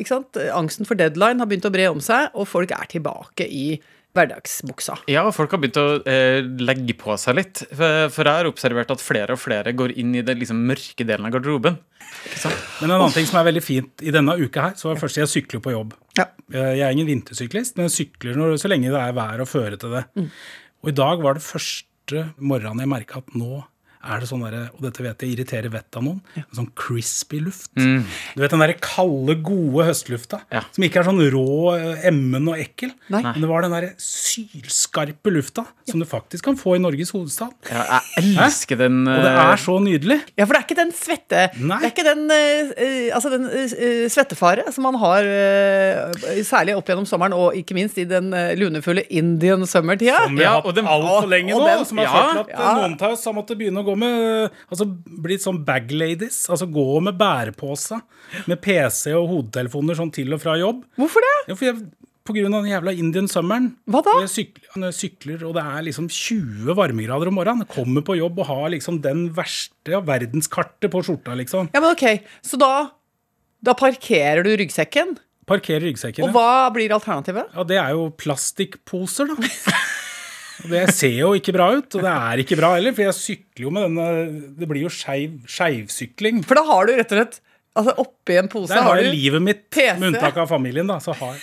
Ikke 0.00 0.14
sant? 0.14 0.38
Angsten 0.56 0.88
for 0.88 0.98
deadline 0.98 1.42
har 1.42 1.48
begynt 1.50 1.68
å 1.68 1.72
bre 1.72 1.90
om 1.92 2.00
seg, 2.02 2.32
og 2.32 2.48
folk 2.48 2.72
er 2.74 2.88
tilbake 2.90 3.44
i 3.44 3.76
hverdagsbuksa. 4.16 4.98
Ja, 5.10 5.24
folk 5.32 5.54
har 5.54 5.60
begynt 5.62 5.78
å 5.80 5.86
eh, 6.08 6.42
legge 6.60 6.96
på 7.00 7.16
seg 7.20 7.38
litt. 7.38 7.62
For, 7.70 8.08
for 8.12 8.28
jeg 8.28 8.42
har 8.42 8.48
observert 8.48 8.92
at 8.92 9.04
flere 9.04 9.36
og 9.36 9.40
flere 9.40 9.72
går 9.76 9.94
inn 10.00 10.14
i 10.18 10.24
den 10.26 10.40
liksom, 10.42 10.60
mørke 10.68 11.06
delen 11.08 11.28
av 11.28 11.34
garderoben. 11.36 11.78
Men 12.80 12.90
en 12.90 12.96
annen 12.98 13.14
ting 13.14 13.28
som 13.28 13.40
er 13.40 13.48
veldig 13.48 13.64
fint 13.64 14.04
i 14.04 14.12
denne 14.14 14.36
uka 14.40 14.68
her, 14.68 14.76
så 14.76 14.88
var 14.90 14.98
det 14.98 15.04
første 15.04 15.22
jeg 15.22 15.32
sykler 15.32 15.64
på 15.64 15.74
jobb. 15.74 15.96
Ja. 16.18 16.26
Eh, 16.52 16.74
Jeg 16.76 16.84
er 16.86 16.92
ingen 16.92 17.08
vintersyklist, 17.08 17.76
men 17.78 17.88
jeg 17.88 17.94
sykler 17.96 18.36
når, 18.36 18.58
så 18.60 18.68
lenge 18.68 18.90
det 18.92 19.00
er 19.00 19.14
vær 19.16 19.40
og 19.44 19.48
føre 19.48 19.78
til 19.80 19.94
det. 19.96 20.04
Og 20.82 20.90
i 20.92 20.96
dag 20.98 21.22
var 21.24 21.38
det 21.38 21.42
første 21.46 22.24
morgenen 22.38 22.80
jeg 22.84 22.90
merka 22.92 23.22
at 23.22 23.34
nå 23.38 23.62
er 24.02 24.20
det 24.22 24.28
sånn 24.28 24.42
derre, 24.42 24.62
og 24.74 24.80
dette 24.82 25.02
vet 25.04 25.22
jeg 25.22 25.32
irriterer 25.36 25.70
vettet 25.70 25.96
av 26.00 26.02
noen, 26.06 26.20
en 26.36 26.56
sånn 26.58 26.70
crispy 26.74 27.38
luft. 27.44 27.70
Du 27.76 28.40
vet 28.42 28.50
den 28.50 28.62
derre 28.62 28.74
kalde, 28.82 29.36
gode 29.42 29.86
høstlufta, 29.86 30.40
Ja. 30.50 30.62
som 30.72 30.82
ikke 30.84 31.00
er 31.00 31.04
sånn 31.06 31.22
rå, 31.30 31.76
eh, 31.78 32.06
emmen 32.08 32.48
og 32.48 32.58
ekkel. 32.58 32.92
Nei. 33.08 33.22
Men 33.22 33.40
det 33.40 33.48
var 33.48 33.62
den 33.62 33.70
derre 33.76 33.92
sylskarpe 33.98 35.30
lufta 35.32 35.64
som 35.88 36.00
du 36.00 36.06
faktisk 36.06 36.44
kan 36.44 36.56
få 36.58 36.76
i 36.76 36.82
Norges 36.82 37.12
hovedstad. 37.14 37.52
Ja, 37.70 38.00
jeg 38.16 38.34
elsker 38.36 38.78
den 38.80 39.06
Og 39.06 39.22
det 39.22 39.30
eh, 39.30 39.52
er 39.52 39.56
så 39.62 39.76
nydelig. 39.82 40.18
Ja, 40.36 40.44
for 40.46 40.54
det 40.54 40.60
er 40.62 40.66
ikke 40.66 40.80
den 40.82 40.92
svette 40.96 41.42
Nei. 41.60 41.78
Det 41.82 41.88
er 41.88 41.94
ikke 41.94 42.06
den, 42.08 42.24
eh, 42.30 43.14
altså 43.14 43.30
den 43.32 43.48
svettefare 44.12 44.66
som 44.72 44.84
man 44.88 44.94
har 45.00 45.22
særlig 46.46 46.76
opp 46.76 46.86
gjennom 46.90 47.06
sommeren, 47.08 47.34
og 47.36 47.54
ikke 47.58 47.74
minst 47.76 47.98
i 47.98 48.04
den 48.08 48.30
lunefulle 48.58 49.04
Indian 49.10 49.62
summer-tida. 49.68 50.24
Som 50.26 50.36
vi 50.36 50.44
har 50.44 50.60
hatt 50.60 50.76
altfor 50.82 51.28
lenge 51.30 51.54
og 51.54 51.62
nå. 51.62 51.66
den- 51.66 51.84
som 51.84 51.98
har 51.98 52.04
ja, 52.04 52.12
ført 52.12 52.32
til 52.32 52.40
at 52.40 52.60
ja. 52.60 52.74
noen 52.78 52.96
av 53.02 53.12
oss 53.12 53.24
har 53.24 53.34
måttet 53.34 53.58
begynne 53.58 53.82
å 53.82 53.84
gå 53.86 53.91
med 53.98 54.52
Altså 54.72 54.86
Bli 55.22 55.38
sånn 55.40 55.62
bag 55.66 55.90
ladies. 55.94 56.44
Altså 56.52 56.68
gå 56.72 56.86
med 57.04 57.18
bærepose 57.20 58.00
med 58.50 58.60
PC 58.64 59.12
og 59.18 59.28
hodetelefoner 59.30 59.98
sånn 59.98 60.12
til 60.14 60.32
og 60.34 60.40
fra 60.42 60.56
jobb. 60.60 60.84
Hvorfor 61.00 61.24
det? 61.24 61.34
Ja, 61.50 61.56
for 61.58 61.68
jeg, 61.68 61.82
på 62.22 62.36
grunn 62.36 62.54
av 62.54 62.62
den 62.62 62.72
jævla 62.72 62.94
Indian 62.94 63.28
summeren. 63.30 63.72
Hva 63.90 64.02
da? 64.06 64.14
Jeg 64.22 64.30
sykler, 64.30 64.86
jeg 64.86 64.98
sykler, 64.98 65.44
og 65.48 65.56
det 65.58 65.64
er 65.66 65.86
liksom 65.88 66.06
20 66.12 66.76
varmegrader 66.78 67.30
om 67.30 67.38
morgenen. 67.38 67.66
Jeg 67.66 67.74
kommer 67.74 68.06
på 68.06 68.16
jobb 68.18 68.38
og 68.44 68.48
har 68.50 68.68
liksom 68.74 69.00
den 69.04 69.26
verste 69.36 69.96
av 69.98 70.06
verdenskartet 70.08 70.90
på 70.92 71.02
skjorta, 71.02 71.34
liksom. 71.38 71.72
Ja, 71.74 71.82
men 71.82 71.96
ok, 71.96 72.22
Så 72.46 72.60
da, 72.62 72.72
da 73.64 73.74
parkerer 73.78 74.46
du 74.46 74.52
ryggsekken. 74.54 75.16
Parkerer 75.50 75.82
ryggsekken. 75.88 76.28
Og 76.28 76.36
hva 76.36 76.70
blir 76.74 76.94
alternativet? 76.94 77.50
Ja, 77.56 77.66
det 77.66 77.80
er 77.82 77.96
jo 77.96 78.06
plastikkposer, 78.14 79.32
da. 79.32 79.50
Det 80.72 80.82
ser 80.94 81.14
jo 81.16 81.32
ikke 81.38 81.54
bra 81.56 81.70
ut, 81.76 81.88
og 81.98 82.02
det 82.04 82.12
er 82.12 82.42
ikke 82.44 82.58
bra 82.60 82.74
heller, 82.76 82.92
for 82.96 83.06
jeg 83.08 83.18
sykler 83.18 83.66
jo 83.68 83.70
med 83.74 83.88
denne 83.88 84.08
Det 84.58 84.68
blir 84.70 84.84
jo 84.86 84.92
skeiv- 84.92 85.40
skeivsykling. 85.48 86.42
For 86.46 86.58
da 86.60 86.66
har 86.68 86.86
du 86.86 86.94
rett 86.98 87.12
og 87.16 87.18
slett 87.22 87.40
altså 87.72 87.94
Oppi 88.02 88.34
en 88.36 88.48
pose 88.52 88.68
Der 88.68 88.84
har 88.84 88.98
du 89.00 89.06
jeg 89.06 89.14
livet 89.14 89.40
mitt, 89.40 89.62
PC. 89.72 89.94
med 89.98 90.10
unntak 90.12 90.36
av 90.42 90.50
familien, 90.50 90.86
da. 90.90 90.98
Så 91.00 91.14
har 91.16 91.38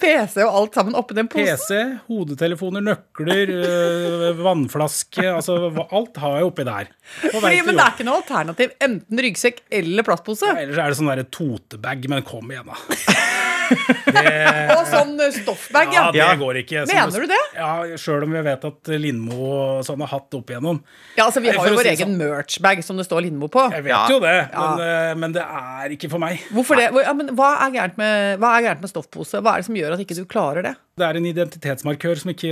PC 0.00 0.38
og 0.46 0.54
alt 0.60 0.76
sammen 0.78 0.94
oppi 0.94 1.16
den 1.18 1.26
posen. 1.28 1.58
PC, 1.58 1.80
hodetelefoner, 2.06 2.84
nøkler, 2.86 3.50
øh, 3.58 4.38
vannflaske 4.38 5.26
Altså 5.34 5.56
alt 5.90 6.16
har 6.22 6.38
jeg 6.38 6.46
oppi 6.52 6.64
der. 6.68 6.92
Fordi, 7.26 7.56
men 7.66 7.74
det 7.74 7.84
er 7.84 7.94
ikke 7.96 8.06
noe 8.06 8.20
alternativ. 8.22 8.76
Enten 8.86 9.24
ryggsekk 9.26 9.60
eller 9.80 10.06
plastpose. 10.06 10.46
Ellers 10.54 10.78
er 10.78 10.94
det 10.94 11.00
sånn 11.02 11.10
derre 11.10 11.26
totebag, 11.28 12.06
men 12.14 12.22
kom 12.30 12.54
igjen, 12.54 12.70
da. 12.70 12.78
Og 13.70 14.84
sånn 14.90 15.14
eh, 15.20 15.30
stoffbag, 15.34 15.92
ja. 15.94 16.04
Ja, 16.14 16.30
det 16.32 16.38
går 16.42 16.58
ikke. 16.62 16.84
Så- 16.86 16.94
Mener 16.96 17.20
du 17.24 17.26
det? 17.30 17.40
Ja, 17.56 17.70
sjøl 18.00 18.24
om 18.26 18.32
vi 18.34 18.42
vet 18.46 18.64
at 18.64 18.90
Lindmo 19.00 19.80
sånn 19.86 20.00
har 20.04 20.10
hatt 20.14 20.34
opp 20.38 20.50
igjennom. 20.50 20.80
Ja, 21.16 21.26
altså 21.28 21.40
Vi 21.42 21.50
har 21.54 21.68
jo 21.68 21.76
vår 21.76 21.82
si 21.88 21.92
egen 21.94 22.14
sånn. 22.14 22.18
merchbag 22.18 22.82
som 22.84 22.96
det 23.00 23.06
står 23.06 23.22
Lindmo 23.28 23.48
på. 23.48 23.66
Jeg 23.72 23.84
vet 23.84 23.90
Ja. 23.94 24.06
jo 24.08 24.20
det, 24.20 24.48
Ja. 24.52 24.76
men, 24.76 24.80
øh, 24.86 25.14
men 25.18 25.32
det 25.32 25.42
er 25.42 25.88
ikke 25.96 26.10
for 26.10 26.18
meg. 26.18 26.40
Hvorfor 26.52 26.76
det? 26.76 26.90
Ja, 27.04 27.12
men 27.12 27.28
hva 27.36 27.56
er 27.66 27.70
gærent 27.70 27.96
med, 27.98 28.38
hva 28.40 28.58
er 28.58 28.62
gærent 28.68 28.80
med 28.80 28.90
stoffpose? 28.90 29.40
Hva 29.40 29.54
er 29.54 29.56
det 29.58 29.66
som 29.66 29.74
gjør 29.74 29.92
at 29.94 30.00
ikke 30.00 30.16
du 30.16 30.24
klarer 30.24 30.62
det? 30.62 30.76
Det 31.00 31.06
er 31.08 31.18
en 31.18 31.28
identitetsmarkør 31.30 32.20
som 32.20 32.32
ikke 32.34 32.50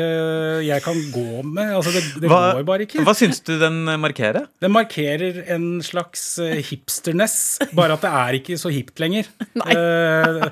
jeg 0.65 0.85
kan 0.85 0.99
gå 1.13 1.43
med. 1.45 1.75
Altså, 1.77 1.93
det 1.95 2.23
det 2.25 2.31
hva, 2.33 2.55
går 2.57 2.67
bare 2.69 2.87
ikke. 2.87 3.05
hva 3.07 3.15
syns 3.17 3.43
du 3.45 3.55
den 3.61 3.83
eh, 3.89 4.01
markerer? 4.01 4.49
Den 4.65 4.75
markerer 4.75 5.43
en 5.55 5.69
slags 5.85 6.25
eh, 6.43 6.59
hipsterness, 6.65 7.59
bare 7.77 7.99
at 7.99 8.07
det 8.07 8.15
er 8.23 8.41
ikke 8.41 8.59
så 8.61 8.73
hipt 8.73 9.03
lenger. 9.03 9.29
Nei. 9.61 9.77
Uh, 9.77 10.49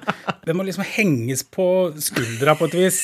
Den 0.46 0.58
må 0.58 0.66
liksom 0.66 0.86
henges 0.86 1.42
på 1.42 1.66
skuldra 2.02 2.56
på 2.58 2.68
et 2.70 2.78
vis. 2.84 3.02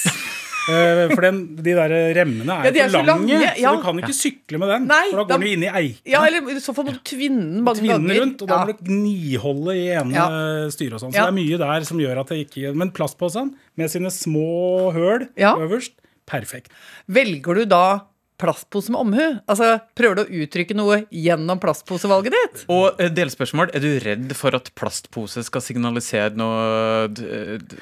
Eh, 0.70 1.08
For 1.14 1.20
den, 1.26 1.38
de 1.56 1.72
der 1.74 1.90
remmene 2.14 2.52
er, 2.54 2.64
Ja, 2.68 2.70
de 2.70 2.78
er 2.84 2.88
for 2.88 2.98
så 3.00 3.06
lange, 3.06 3.26
lange, 3.32 3.48
ja. 3.58 3.70
så 3.72 3.76
du 3.76 3.82
kan 3.82 3.98
ikke 3.98 4.14
sykle 4.14 4.58
med 4.62 4.68
den. 4.70 4.84
Nei, 4.86 5.00
for 5.10 5.16
da 5.16 5.24
går 5.24 5.40
den 5.40 5.46
jo 5.48 5.52
inn 5.56 5.64
i 5.64 5.70
eikene. 5.72 6.12
Ja, 6.12 6.20
eller 6.28 6.50
i 6.52 6.60
så 6.62 6.74
fall 6.76 6.84
må 6.86 6.92
du 6.94 7.00
tvinne 7.02 7.40
den 7.42 7.64
mange 7.66 7.80
Tvinne 7.80 7.98
ganger. 7.98 8.20
rundt, 8.22 8.42
og 8.42 8.48
da 8.48 8.54
Ja. 8.54 8.64
må 8.64 8.66
du 8.76 8.84
gniholde 8.92 9.74
i 9.74 9.88
ene 9.90 10.12
Ja. 10.14 10.26
styret 10.70 10.92
og 10.94 11.00
sånn. 11.02 11.12
Så 11.12 11.18
Ja. 11.18 11.26
det 11.26 11.32
er 11.34 11.38
mye 11.42 11.58
der 11.58 11.84
som 11.84 11.98
gjør 11.98 12.20
at 12.20 12.28
det 12.28 12.46
ikke 12.46 12.74
Men 12.76 12.90
plastposen 12.92 13.54
med 13.76 13.90
sine 13.90 14.10
små 14.10 14.92
høl 14.92 15.28
Ja. 15.36 15.56
øverst, 15.56 15.90
perfekt. 16.26 16.68
Velger 17.10 17.54
du 17.54 17.64
da 17.66 18.02
plastpose 18.42 18.90
med 18.92 19.00
omhu? 19.00 19.26
Altså, 19.46 19.76
Prøver 19.98 20.18
du 20.18 20.22
å 20.24 20.42
uttrykke 20.42 20.74
noe 20.76 20.98
gjennom 21.14 21.60
plastposevalget 21.62 22.34
ditt? 22.34 22.64
Og 22.72 22.98
eh, 23.00 23.08
delspørsmål, 23.14 23.70
er 23.76 23.84
du 23.84 23.88
redd 24.02 24.34
for 24.38 24.58
at 24.58 24.68
plastpose 24.78 25.44
skal 25.46 25.62
signalisere 25.64 26.34
noe 26.36 27.06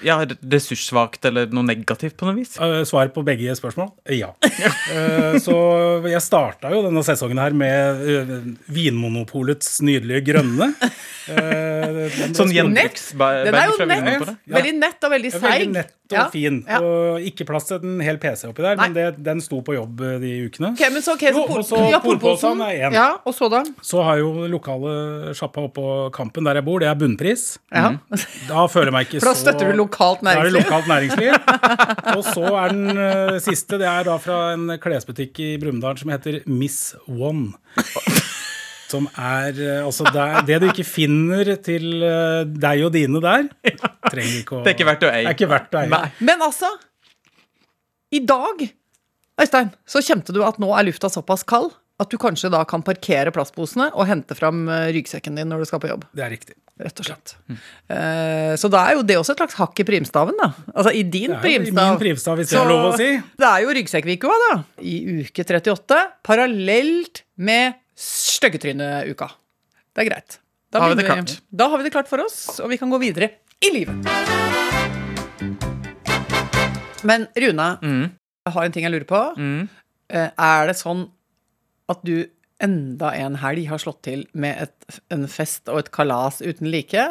ja, 0.05 0.19
ressurssvakt 0.53 1.25
eller 1.31 1.49
noe 1.55 1.65
negativt 1.67 2.17
på 2.21 2.29
noe 2.29 2.37
vis? 2.39 2.55
Eh, 2.61 2.83
Svar 2.89 3.09
på 3.15 3.25
begge 3.27 3.57
spørsmål? 3.59 3.91
Ja. 4.15 4.33
Eh, 4.93 5.39
Så 5.41 5.55
jeg 6.11 6.21
starta 6.25 6.71
jo 6.75 6.83
denne 6.87 7.03
sesongen 7.07 7.39
her 7.41 7.55
med 7.57 8.05
Vinmonopolets 8.71 9.79
nydelige 9.87 10.25
grønne. 10.33 10.73
Sånn 11.31 12.51
spurt- 12.51 13.15
Den 13.15 13.55
er 13.55 13.67
jo 13.71 13.77
fra 13.77 13.87
nett. 13.87 14.03
Vinmonopolet? 14.03 14.37
Veldig 14.51 14.75
nett 14.81 15.05
og 15.07 15.11
veldig 15.15 15.33
seig. 15.33 15.43
Veldig 15.45 15.73
nett 15.77 15.97
og 16.11 16.33
fin. 16.35 16.57
Og 16.81 17.21
ikke 17.31 17.47
plass 17.47 17.69
til 17.71 17.79
en 17.87 18.01
hel 18.03 18.19
PC 18.19 18.49
oppi 18.51 18.63
der, 18.67 18.77
men 18.81 18.93
det, 18.97 19.05
den 19.23 19.41
sto 19.45 19.61
på 19.63 19.77
jobb 19.77 20.03
de 20.21 20.33
ukene. 20.49 20.50
Ok, 20.73 20.83
men 20.93 21.05
så, 21.05 21.15
okay, 21.15 21.33
så 21.37 21.45
Jo, 21.47 21.63
så 21.67 21.83
ja, 21.93 22.01
polposen 22.03 22.63
er 22.67 22.87
en. 22.89 22.97
Ja, 22.97 23.07
og 23.25 23.37
så 23.37 23.49
da? 23.53 23.63
Så 23.85 24.03
har 24.07 24.19
jo 24.21 24.49
lokale 24.51 25.35
sjappa 25.37 25.65
oppå 25.69 25.85
Kampen, 26.15 26.47
der 26.49 26.59
jeg 26.59 26.67
bor, 26.67 26.81
det 26.83 26.91
er 26.91 26.99
bunnpris. 26.99 27.47
Ja. 27.71 27.93
Da 28.49 28.67
føler 28.71 28.91
jeg 28.91 28.97
meg 28.97 29.09
ikke 29.09 29.21
For 29.23 29.31
da 29.31 29.37
så 29.37 29.45
støtter 29.45 29.71
du 29.71 29.79
lokalt 29.79 30.25
Da 30.27 30.35
er 30.41 30.49
det 30.49 30.57
lokalt 30.59 30.91
næringsliv. 30.91 31.37
Og 32.17 32.25
så 32.27 32.47
er 32.65 32.75
den 32.75 32.99
uh, 32.99 33.39
siste, 33.43 33.79
det 33.81 33.89
er 33.91 34.09
da 34.09 34.19
fra 34.23 34.41
en 34.57 34.75
klesbutikk 34.83 35.39
i 35.45 35.53
Brumunddal 35.63 36.01
som 36.01 36.13
heter 36.15 36.43
Miss 36.51 36.95
One. 37.07 37.53
Som 38.91 39.07
er 39.15 39.55
eh, 39.55 39.85
altså 39.87 40.07
det, 40.11 40.27
det 40.49 40.57
du 40.63 40.69
ikke 40.73 40.87
finner 40.87 41.53
til 41.63 42.03
eh, 42.03 42.43
deg 42.43 42.81
og 42.87 42.93
dine 42.97 43.21
der, 43.23 43.47
trenger 44.11 44.41
ikke 44.41 44.57
å 44.59 44.63
Det 44.67 44.73
er 44.73 44.79
ikke 44.79 44.89
verdt 44.89 45.07
å 45.07 45.13
eie. 45.13 45.31
er. 45.85 46.17
Men 46.27 46.43
altså, 46.43 46.71
i 48.11 48.23
dag, 48.27 48.65
Øystein, 49.41 49.71
så 49.89 50.03
kjente 50.05 50.35
du 50.37 50.43
at 50.45 50.59
nå 50.61 50.69
er 50.77 50.85
lufta 50.91 51.09
såpass 51.13 51.47
kald 51.49 51.73
at 52.01 52.09
du 52.09 52.17
kanskje 52.21 52.49
da 52.53 52.63
kan 52.69 52.81
parkere 52.85 53.33
plastposene 53.35 53.91
og 53.93 54.07
hente 54.09 54.33
fram 54.37 54.63
eh, 54.73 54.89
ryggsekken 54.97 55.37
din 55.37 55.51
når 55.53 55.63
du 55.63 55.69
skal 55.69 55.83
på 55.83 55.91
jobb. 55.91 56.07
Det 56.17 56.25
er 56.25 56.33
riktig. 56.33 56.55
Rett 56.81 57.01
og 57.03 57.05
slett. 57.11 57.35
Eh, 57.93 58.55
så 58.57 58.71
da 58.73 58.87
er 58.89 58.97
jo 58.97 59.03
det 59.05 59.19
også 59.21 59.35
et 59.35 59.43
slags 59.43 59.59
hakk 59.59 59.83
i 59.83 59.85
primstaven, 59.85 60.39
da. 60.41 60.49
Altså 60.73 60.95
i 60.97 61.03
din 61.05 61.35
Det 61.35 61.37
er 61.37 61.45
jo 61.45 61.51
i 61.51 61.59
primstav. 61.61 61.91
min 61.91 62.01
primstav, 62.01 62.39
hvis 62.41 62.53
det 62.55 62.57
er 62.57 62.71
lov 62.73 62.87
å 62.89 62.95
si. 62.97 63.09
Det 63.43 63.49
er 63.51 63.65
jo 63.67 63.75
ryggsekkvikua, 63.77 64.39
da. 64.47 64.55
I 64.81 64.95
uke 65.27 65.45
38, 65.45 65.99
parallelt 66.25 67.21
med 67.37 67.77
styggetryneuka. 68.01 69.29
Det 69.93 70.07
er 70.07 70.09
greit. 70.09 70.39
Da 70.73 70.81
har 70.81 70.95
vi 70.95 71.03
det 71.03 71.09
klart. 71.11 71.37
Da 71.53 71.69
har 71.69 71.83
vi 71.83 71.89
det 71.89 71.93
klart 71.93 72.09
for 72.09 72.25
oss, 72.25 72.39
og 72.65 72.73
vi 72.73 72.81
kan 72.81 72.89
gå 72.89 73.01
videre 73.03 73.29
i 73.61 73.75
livet. 73.77 74.09
Men 77.05 77.27
Rune, 77.37 77.69
jeg 78.51 78.57
har 78.59 78.67
en 78.69 78.75
ting 78.77 78.87
jeg 78.87 78.93
lurer 78.97 79.09
på. 79.09 79.23
Mm. 79.39 79.63
Eh, 80.11 80.29
Er 80.37 80.67
det 80.71 80.77
sånn 80.79 81.07
at 81.91 82.03
du 82.07 82.27
enda 82.61 83.15
en 83.17 83.39
helg 83.41 83.65
har 83.71 83.81
slått 83.81 84.03
til 84.05 84.27
med 84.37 84.67
et, 84.67 85.01
en 85.15 85.25
fest 85.31 85.71
og 85.73 85.81
et 85.81 85.93
kalas 85.95 86.43
uten 86.45 86.69
like? 86.71 87.07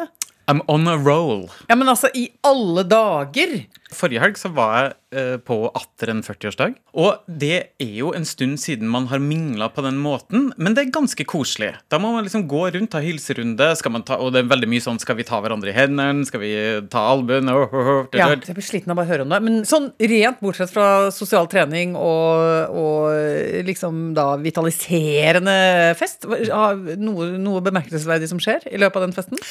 I'm 0.50 0.62
on 0.66 0.88
a 0.88 0.96
roll. 0.98 1.50
Ja, 1.68 1.76
men 1.78 1.88
altså, 1.88 2.08
i 2.14 2.26
alle 2.42 2.82
dager! 2.82 3.52
Forrige 3.94 4.22
helg 4.22 4.38
så 4.38 4.48
var 4.54 4.72
jeg 4.74 4.88
eh, 5.18 5.36
på 5.46 5.56
atter 5.78 6.10
en 6.10 6.22
40-årsdag. 6.26 6.74
Og 6.98 7.26
det 7.42 7.58
er 7.78 7.92
jo 8.00 8.10
en 8.16 8.26
stund 8.26 8.58
siden 8.62 8.90
man 8.90 9.06
har 9.12 9.22
mingla 9.22 9.68
på 9.70 9.84
den 9.86 10.00
måten, 10.02 10.48
men 10.58 10.74
det 10.74 10.82
er 10.82 10.92
ganske 10.94 11.26
koselig. 11.30 11.68
Da 11.90 12.00
må 12.02 12.10
man 12.16 12.26
liksom 12.26 12.48
gå 12.50 12.64
rundt, 12.74 12.90
ta 12.90 13.02
hilserunde, 13.04 13.68
ta, 13.78 14.18
og 14.18 14.32
det 14.34 14.42
er 14.42 14.48
veldig 14.50 14.70
mye 14.70 14.82
sånn 14.82 14.98
Skal 15.02 15.20
vi 15.20 15.26
ta 15.28 15.38
hverandre 15.42 15.70
i 15.70 15.76
hendene? 15.76 16.26
Skal 16.26 16.42
vi 16.42 16.50
ta 16.90 17.04
albuen? 17.12 17.50
Oh, 17.50 17.66
oh, 17.70 17.92
oh, 17.94 18.00
Ja, 18.18 18.32
jeg 18.34 18.56
blir 18.56 18.66
sliten 18.66 18.90
av 18.90 18.98
bare 18.98 19.06
å 19.06 19.12
høre 19.12 19.26
om 19.26 19.34
det. 19.34 19.40
Men 19.46 19.60
sånn 19.70 19.90
rent 20.02 20.42
bortsett 20.42 20.74
fra 20.74 20.88
sosial 21.14 21.46
trening 21.52 21.94
og, 21.98 22.74
og 22.74 23.62
liksom 23.70 24.10
da 24.18 24.32
vitaliserende 24.42 25.54
fest, 25.98 26.26
noe, 26.26 27.30
noe 27.38 27.62
bemerkelsesverdig 27.70 28.32
som 28.34 28.42
skjer 28.42 28.66
i 28.66 28.82
løpet 28.82 28.98
av 28.98 29.06
den 29.06 29.14
festen? 29.14 29.46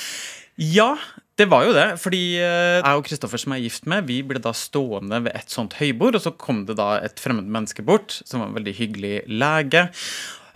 Ja, 0.59 0.93
det 1.39 1.47
var 1.47 1.63
jo 1.63 1.75
det. 1.75 1.87
Fordi 2.01 2.23
eh, 2.41 2.79
jeg 2.81 2.99
og 2.99 3.05
Kristoffer 3.07 3.39
som 3.39 3.55
jeg 3.55 3.63
er 3.63 3.69
gift 3.69 3.87
med, 3.89 4.07
vi 4.09 4.19
ble 4.27 4.41
da 4.43 4.51
stående 4.55 5.21
ved 5.27 5.35
et 5.37 5.53
sånt 5.53 5.77
høybord, 5.79 6.17
og 6.19 6.25
så 6.25 6.35
kom 6.35 6.65
det 6.67 6.75
da 6.79 6.97
et 6.99 7.21
fremmed 7.21 7.47
menneske 7.47 7.85
bort, 7.85 8.17
som 8.27 8.43
var 8.43 8.51
en 8.51 8.57
veldig 8.59 8.75
hyggelig 8.81 9.15
lege. 9.31 9.87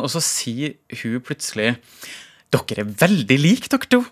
Og 0.03 0.11
så 0.11 0.23
sier 0.23 0.75
hun 1.01 1.23
plutselig 1.23 1.77
Dere 2.53 2.83
er 2.83 2.91
veldig 2.99 3.37
like, 3.39 3.69
dere 3.71 3.89
to. 3.89 4.03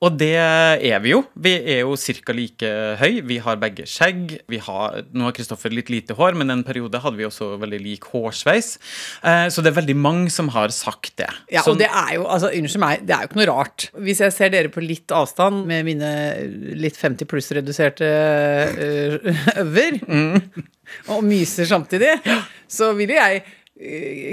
Og 0.00 0.14
det 0.16 0.32
er 0.32 1.00
vi 1.04 1.12
jo. 1.12 1.20
Vi 1.36 1.52
er 1.58 1.82
jo 1.82 1.92
ca. 2.00 2.32
like 2.32 2.68
høy. 3.00 3.20
Vi 3.28 3.36
har 3.44 3.58
begge 3.60 3.84
skjegg. 3.84 4.38
Vi 4.48 4.60
har, 4.64 5.02
nå 5.12 5.26
har 5.26 5.34
Kristoffer 5.36 5.74
litt 5.76 5.92
lite 5.92 6.16
hår, 6.16 6.38
men 6.40 6.52
en 6.54 6.64
periode 6.64 7.02
hadde 7.04 7.20
vi 7.20 7.26
også 7.28 7.50
veldig 7.60 7.80
lik 7.84 8.08
hårsveis. 8.08 8.72
Eh, 9.20 9.48
så 9.52 9.60
det 9.60 9.74
er 9.74 9.76
veldig 9.82 9.98
mange 10.00 10.32
som 10.32 10.48
har 10.56 10.72
sagt 10.72 11.18
det. 11.20 11.28
Ja, 11.52 11.66
og 11.68 11.76
det 11.82 11.90
er 11.90 12.14
jo, 12.16 12.24
altså, 12.24 12.48
unnskyld 12.48 12.84
meg, 12.86 13.04
det 13.04 13.16
er 13.16 13.26
jo 13.26 13.30
ikke 13.30 13.42
noe 13.42 13.50
rart. 13.52 13.90
Hvis 14.00 14.24
jeg 14.24 14.36
ser 14.38 14.54
dere 14.56 14.72
på 14.72 14.84
litt 14.84 15.12
avstand 15.12 15.66
med 15.68 15.84
mine 15.90 16.10
litt 16.80 16.96
50 16.96 17.28
pluss-reduserte 17.28 18.10
øver, 18.88 20.00
øver, 20.00 20.00
og 21.12 21.24
myser 21.28 21.68
samtidig, 21.68 22.16
så 22.70 22.94
vil 22.96 23.12
jeg 23.14 23.44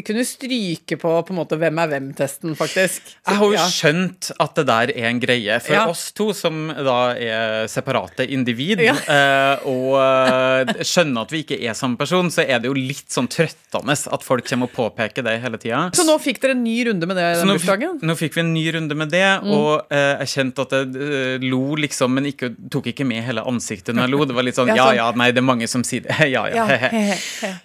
kunne 0.03 0.25
stryke 0.27 0.97
på 0.99 1.11
på 1.23 1.31
en 1.33 1.37
måte 1.39 1.55
hvem 1.59 1.79
er 1.79 1.91
hvem-testen, 1.93 2.55
faktisk. 2.59 2.99
Så, 3.07 3.15
Jeg 3.31 3.37
har 3.39 3.45
jo 3.45 3.53
ja. 3.55 3.67
skjønt 3.71 4.31
at 4.43 4.55
det 4.59 4.65
der 4.67 4.91
er 4.91 5.07
en 5.09 5.19
greie. 5.23 5.59
For 5.63 5.73
Ja. 5.73 5.85
oss 5.87 6.11
to 6.11 6.33
som 6.33 6.67
da 6.67 7.13
er 7.15 7.67
separate 7.67 8.27
individ, 8.27 8.81
Ja. 8.83 8.93
eh, 9.07 9.59
og 9.67 9.95
eh, 9.95 10.83
skjønner 10.83 11.21
at 11.21 11.31
vi 11.31 11.43
ikke 11.43 11.59
er 11.63 11.73
samme 11.73 11.97
person, 11.97 12.27
så 12.29 12.43
er 12.43 12.59
det 12.59 12.65
jo 12.67 12.73
litt 12.73 13.07
sånn 13.09 13.27
trøttende 13.27 13.95
at 14.13 14.23
folk 14.23 14.45
kommer 14.47 14.67
og 14.67 14.73
påpeker 14.73 15.23
det 15.23 15.41
hele 15.41 15.57
tida. 15.57 15.91
Så 15.95 16.03
nå 16.05 16.17
fikk 16.19 16.41
dere 16.41 16.51
en 16.51 16.63
ny 16.63 16.83
runde 16.85 17.07
med 17.07 17.15
det 17.15 17.27
den 17.39 17.47
bursdagen? 17.47 17.99
nå 18.01 18.15
fikk 18.17 18.35
vi 18.35 18.41
en 18.41 18.53
ny 18.53 18.65
runde 18.73 18.95
med 18.95 19.09
det, 19.09 19.43
og 19.43 19.85
eh, 19.89 20.17
jeg 20.25 20.27
kjente 20.27 20.61
at 20.67 20.71
jeg 20.71 20.95
eh, 20.95 21.37
lo, 21.47 21.75
liksom, 21.75 22.11
men 22.13 22.25
ikke, 22.25 22.51
tok 22.69 22.87
ikke 22.91 23.05
med 23.07 23.23
hele 23.23 23.41
ansiktet 23.47 23.95
når 23.95 24.07
jeg 24.07 24.11
lo. 24.11 24.25
Det 24.25 24.35
var 24.35 24.43
litt 24.43 24.55
sånn 24.59 24.67
Ja, 24.75 24.91
ja 24.93 25.07
sånn. 25.11 25.17
nei, 25.23 25.31
det 25.31 25.37
er 25.39 25.47
mange 25.47 25.67
som 25.67 25.83
sier 25.87 26.01
det. 26.01 26.17
ja 26.35 26.45
ja. 26.47 26.67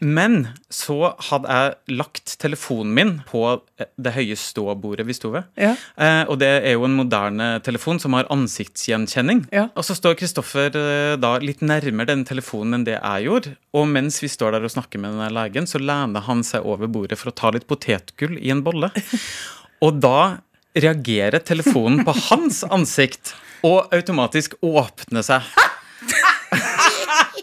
Men 0.01 0.49
så 0.71 1.15
hadde 1.31 1.49
jeg 1.49 1.72
lagt 1.93 2.35
telefonen 2.43 2.93
min 2.97 3.13
på 3.29 3.43
eh, 3.81 3.89
det 4.01 4.13
høye 4.17 4.37
ståbordet 4.39 5.07
vi 5.09 5.17
sto 5.17 5.33
ved. 5.35 5.49
Ja. 5.61 5.73
Eh, 5.97 6.23
og 6.31 6.39
det 6.43 6.51
er 6.63 6.77
jo 6.77 6.87
en 6.87 6.97
moderne 6.99 7.49
telefon 7.65 8.01
som 8.03 8.17
har 8.17 8.31
ansiktsgjenkjenning. 8.33 9.45
Ja. 9.55 9.69
Og 9.77 9.87
så 9.87 9.97
står 9.99 10.19
Kristoffer 10.21 10.71
eh, 10.79 11.15
da 11.21 11.35
litt 11.43 11.65
nærmere 11.65 12.11
den 12.13 12.27
telefonen 12.29 12.81
enn 12.81 12.87
det 12.89 12.97
jeg 12.99 13.27
gjorde. 13.29 13.55
Og 13.77 13.89
mens 13.91 14.21
vi 14.23 14.31
står 14.33 14.57
der 14.57 14.69
og 14.69 14.75
snakker 14.75 15.03
med 15.03 15.17
denne 15.17 15.31
legen, 15.35 15.69
så 15.71 15.81
lener 15.83 16.27
han 16.29 16.45
seg 16.47 16.67
over 16.69 16.91
bordet 16.93 17.21
for 17.21 17.33
å 17.33 17.37
ta 17.37 17.53
litt 17.55 17.69
potetgull 17.71 18.39
i 18.39 18.53
en 18.55 18.65
bolle. 18.65 18.93
Og 19.85 19.99
da 19.99 20.39
reagerer 20.79 21.43
telefonen 21.45 22.05
på 22.07 22.15
hans 22.31 22.63
ansikt 22.65 23.35
og 23.67 23.93
automatisk 23.95 24.55
åpner 24.65 25.27
seg. 25.27 25.43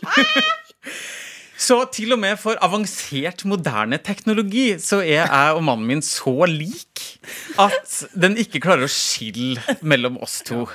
Så 1.60 1.82
til 1.92 2.16
og 2.16 2.22
med 2.22 2.38
for 2.39 2.56
avansert, 2.63 3.44
moderne 3.44 4.00
teknologi 4.00 4.78
så 4.80 5.01
er 5.04 5.25
jeg 5.28 5.58
og 5.58 5.63
mannen 5.68 5.89
min 5.89 6.04
så 6.06 6.48
lik 6.48 6.88
at 7.60 7.98
den 8.18 8.38
ikke 8.41 8.62
klarer 8.63 8.88
å 8.88 8.91
skille 8.91 9.77
mellom 9.82 10.20
oss 10.24 10.39
to. 10.48 10.65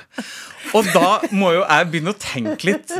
Og 0.75 0.89
da 0.95 1.19
må 1.35 1.53
jo 1.55 1.63
jeg 1.63 1.89
begynne 1.91 2.13
å 2.13 2.19
tenke 2.19 2.71
litt. 2.71 2.93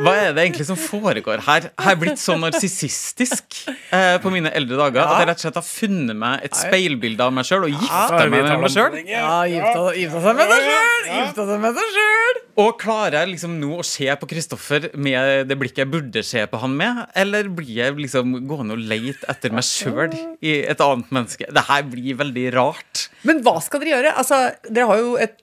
Hva 0.00 0.14
er 0.16 0.34
det 0.34 0.44
egentlig 0.44 0.66
som 0.68 0.78
foregår 0.78 1.42
her? 1.46 1.68
Har 1.78 1.94
jeg 1.94 2.00
blitt 2.00 2.20
så 2.20 2.34
narsissistisk 2.40 3.60
eh, 3.68 4.16
på 4.22 4.32
mine 4.32 4.50
eldre 4.56 4.78
dager 4.80 5.02
at 5.04 5.20
jeg 5.20 5.28
rett 5.30 5.40
og 5.40 5.44
slett 5.44 5.58
har 5.60 5.66
funnet 5.66 6.18
meg 6.18 6.46
et 6.48 6.56
speilbilde 6.58 7.26
av 7.26 7.34
meg 7.36 7.46
sjøl 7.46 7.68
og 7.68 7.74
gifta 7.74 8.22
meg 8.24 8.46
med 8.48 8.64
meg 8.64 8.74
sjøl? 8.74 8.96
Ja, 9.06 9.34
gifta, 9.50 9.84
gifta 9.98 10.22
seg 10.26 10.38
med 10.40 10.54
deg 10.54 10.64
sjøl! 10.66 11.10
Gifta 11.10 11.46
seg 11.52 11.64
med 11.66 11.78
deg 11.78 11.92
sjøl! 11.96 12.40
Og 12.60 12.72
klarer 12.80 13.20
jeg 13.20 13.30
liksom 13.30 13.54
nå 13.60 13.70
å 13.78 13.84
se 13.86 14.08
på 14.20 14.28
Kristoffer 14.28 14.88
med 14.98 15.46
det 15.48 15.56
blikket 15.60 15.84
jeg 15.84 15.90
burde 15.92 16.22
se 16.26 16.42
på 16.50 16.60
han 16.60 16.74
med, 16.76 17.04
eller 17.18 17.48
blir 17.54 17.70
jeg 17.78 17.96
liksom 17.96 18.34
gående 18.50 18.76
og 18.76 18.82
leite 18.90 19.28
etter 19.30 19.54
meg 19.54 19.64
sjøl 19.64 20.12
i 20.42 20.58
et 20.68 20.82
annet 20.84 21.12
menneske? 21.14 21.48
Det 21.48 21.66
her 21.68 21.86
blir 21.88 22.18
veldig 22.20 22.29
rart. 22.54 23.08
Men 23.26 23.42
hva 23.44 23.58
skal 23.64 23.82
dere 23.82 23.96
gjøre? 23.96 24.16
Altså, 24.22 24.40
dere 24.68 24.88
har 24.90 25.00
jo 25.02 25.14
et, 25.20 25.38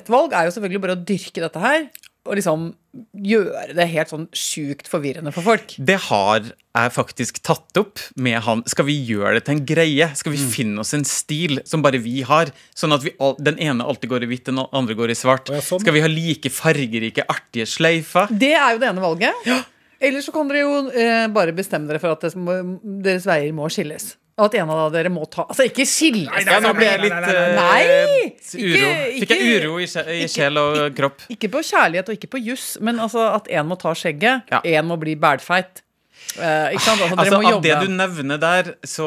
et 0.00 0.12
valg 0.12 0.34
er 0.36 0.46
jo 0.48 0.54
selvfølgelig 0.56 0.84
bare 0.86 0.96
å 0.98 1.04
dyrke 1.12 1.44
dette 1.44 1.62
her. 1.62 1.90
Og 2.22 2.36
liksom 2.38 2.68
gjøre 3.24 3.72
det 3.74 3.86
helt 3.90 4.10
sånn 4.12 4.26
sjukt 4.36 4.86
forvirrende 4.90 5.32
for 5.34 5.42
folk. 5.42 5.72
Det 5.74 5.96
har 6.04 6.44
jeg 6.46 6.92
faktisk 6.94 7.40
tatt 7.42 7.80
opp 7.80 7.98
med 8.14 8.38
han. 8.46 8.62
Skal 8.70 8.86
vi 8.86 8.94
gjøre 9.08 9.34
det 9.38 9.42
til 9.48 9.56
en 9.56 9.64
greie? 9.66 10.06
Skal 10.18 10.36
vi 10.36 10.38
finne 10.52 10.84
oss 10.84 10.94
en 10.94 11.06
stil 11.08 11.58
som 11.66 11.82
bare 11.82 11.98
vi 12.04 12.20
har? 12.28 12.52
Sånn 12.78 12.94
at 12.94 13.02
vi, 13.02 13.14
den 13.42 13.58
ene 13.58 13.88
alltid 13.88 14.12
går 14.12 14.26
i 14.26 14.30
hvitt, 14.30 14.46
den 14.52 14.62
andre 14.62 14.96
går 14.98 15.14
i 15.14 15.18
svart. 15.18 15.50
Ja, 15.50 15.64
sånn. 15.64 15.82
Skal 15.82 15.96
vi 15.96 16.04
ha 16.04 16.10
like 16.12 16.52
fargerike, 16.52 17.26
artige 17.32 17.66
sløyfer? 17.66 18.30
Det 18.30 18.54
er 18.54 18.76
jo 18.76 18.82
det 18.84 18.92
ene 18.92 19.02
valget. 19.02 19.42
Ja. 19.48 19.58
Eller 20.02 20.22
så 20.22 20.34
kan 20.34 20.48
dere 20.50 20.64
jo 20.64 20.78
eh, 20.90 21.26
bare 21.32 21.54
bestemme 21.54 21.90
dere 21.90 22.02
for 22.02 22.14
at 22.14 22.24
deres 22.26 23.26
veier 23.26 23.50
må 23.54 23.66
skilles. 23.70 24.12
Og 24.38 24.46
at 24.48 24.54
en 24.62 24.70
av 24.72 24.92
dere 24.94 25.10
må 25.12 25.26
ta 25.30 25.44
Altså, 25.44 25.66
ikke 25.68 25.84
skilles! 25.86 26.28
Nei, 26.30 26.42
Ja, 26.46 26.58
nå 26.60 26.70
nei, 26.72 26.76
ble 26.78 26.86
jeg 26.88 26.98
nei, 26.98 27.04
litt 27.04 27.16
nei, 27.20 27.32
nei, 27.32 27.54
Nei! 27.58 28.32
uro. 28.64 28.90
Fikk 29.20 29.34
jeg 29.34 29.48
uro 29.60 29.78
i 29.78 29.86
sje- 29.92 30.06
i 30.16 30.26
sjel 30.32 30.56
og 30.62 30.78
kropp? 30.96 31.26
Ikke 31.34 31.50
på 31.52 31.60
kjærlighet 31.68 32.08
og 32.08 32.16
ikke 32.16 32.30
på 32.32 32.40
juss, 32.42 32.78
men 32.80 32.96
altså 33.02 33.26
at 33.36 33.50
en 33.52 33.68
må 33.68 33.76
ta 33.78 33.92
skjegget, 33.92 34.48
Ja. 34.50 34.60
en 34.64 34.86
må 34.88 34.96
bli 34.98 35.14
bælfeit. 35.20 35.82
Eh, 36.38 36.72
ikke 36.72 36.84
sant? 36.84 37.02
Altså, 37.02 37.16
dere 37.16 37.24
Altså, 37.26 37.38
må 37.42 37.50
av 37.52 37.62
det 37.64 37.74
du 37.82 37.92
nevner 37.92 38.38
der, 38.40 38.70
så 38.88 39.06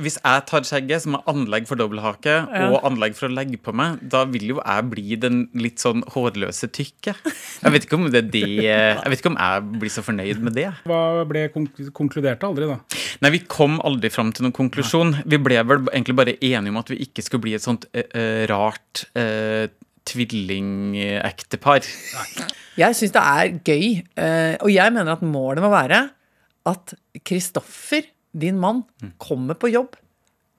hvis 0.00 0.18
jeg 0.20 0.42
tar 0.50 0.66
skjegget, 0.68 1.04
som 1.06 1.16
har 1.16 1.24
anlegg 1.32 1.68
for 1.70 1.80
dobbelthake 1.80 2.34
og 2.68 2.84
anlegg 2.88 3.16
for 3.16 3.30
å 3.30 3.32
legge 3.32 3.56
på 3.62 3.72
meg, 3.76 4.00
da 4.12 4.24
vil 4.28 4.44
jo 4.54 4.58
jeg 4.60 4.88
bli 4.92 5.16
den 5.22 5.42
litt 5.56 5.80
sånn 5.80 6.02
hårløse 6.12 6.68
tykke. 6.76 7.14
Jeg 7.62 7.74
vet 7.76 7.86
ikke 7.86 7.96
om 8.00 8.08
det 8.12 8.24
er 8.24 8.30
det 8.34 8.44
Jeg 8.66 9.08
vet 9.12 9.22
ikke 9.22 9.32
om 9.32 9.38
jeg 9.40 9.66
blir 9.80 9.94
så 9.94 10.04
fornøyd 10.04 10.42
med 10.44 10.56
det. 10.58 10.68
Hva 10.88 11.00
ble 11.28 11.46
konk- 11.54 11.80
konkluderte 11.96 12.48
aldri, 12.48 12.68
da? 12.68 12.78
Nei, 13.24 13.32
vi 13.36 13.42
kom 13.50 13.78
aldri 13.84 14.10
fram 14.12 14.32
til 14.36 14.46
noen 14.46 14.56
konklusjon. 14.56 15.16
Vi 15.24 15.40
ble 15.40 15.60
vel 15.64 15.86
egentlig 15.92 16.16
bare 16.18 16.36
enige 16.40 16.72
om 16.74 16.80
at 16.82 16.92
vi 16.92 17.00
ikke 17.06 17.24
skulle 17.24 17.46
bli 17.48 17.56
et 17.56 17.64
sånt 17.64 17.86
eh, 17.96 18.44
rart 18.50 19.04
uh, 19.16 19.66
tvillingektepar. 20.10 21.84
Jeg 22.80 22.96
syns 22.96 23.12
det 23.14 23.22
er 23.22 23.50
gøy, 23.66 23.84
eh, 24.16 24.54
og 24.60 24.70
jeg 24.72 24.92
mener 24.94 25.12
at 25.16 25.22
målet 25.26 25.62
må 25.64 25.70
være 25.72 26.06
at 26.66 26.94
Kristoffer, 27.24 28.02
din 28.36 28.58
mann, 28.60 28.84
Mm. 29.02 29.12
kommer 29.18 29.54
på 29.54 29.70
jobb, 29.72 29.96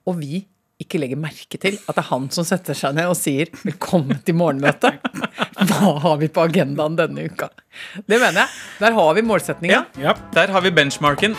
og 0.06 0.18
vi 0.20 0.46
ikke 0.82 0.98
legger 0.98 1.16
merke 1.16 1.58
til 1.62 1.76
at 1.88 1.94
det 1.94 2.02
er 2.02 2.08
han 2.10 2.24
som 2.34 2.44
setter 2.44 2.74
seg 2.74 2.94
ned 2.96 3.06
og 3.06 3.14
sier 3.16 3.46
'velkommen 3.62 4.18
til 4.24 4.34
morgenmøtet'. 4.34 4.98
Hva 5.68 5.98
har 6.02 6.16
vi 6.18 6.26
på 6.28 6.42
agendaen 6.42 6.96
denne 6.98 7.24
uka? 7.30 7.48
Det 7.94 8.18
mener 8.18 8.40
jeg. 8.42 8.48
Der 8.80 8.92
har 8.92 9.14
vi 9.14 9.22
målsettinga. 9.22 9.70
Ja. 9.70 9.84
Ja. 9.96 10.14
Der 10.34 10.48
har 10.50 10.60
vi 10.60 10.70
benchmarken. 10.70 11.36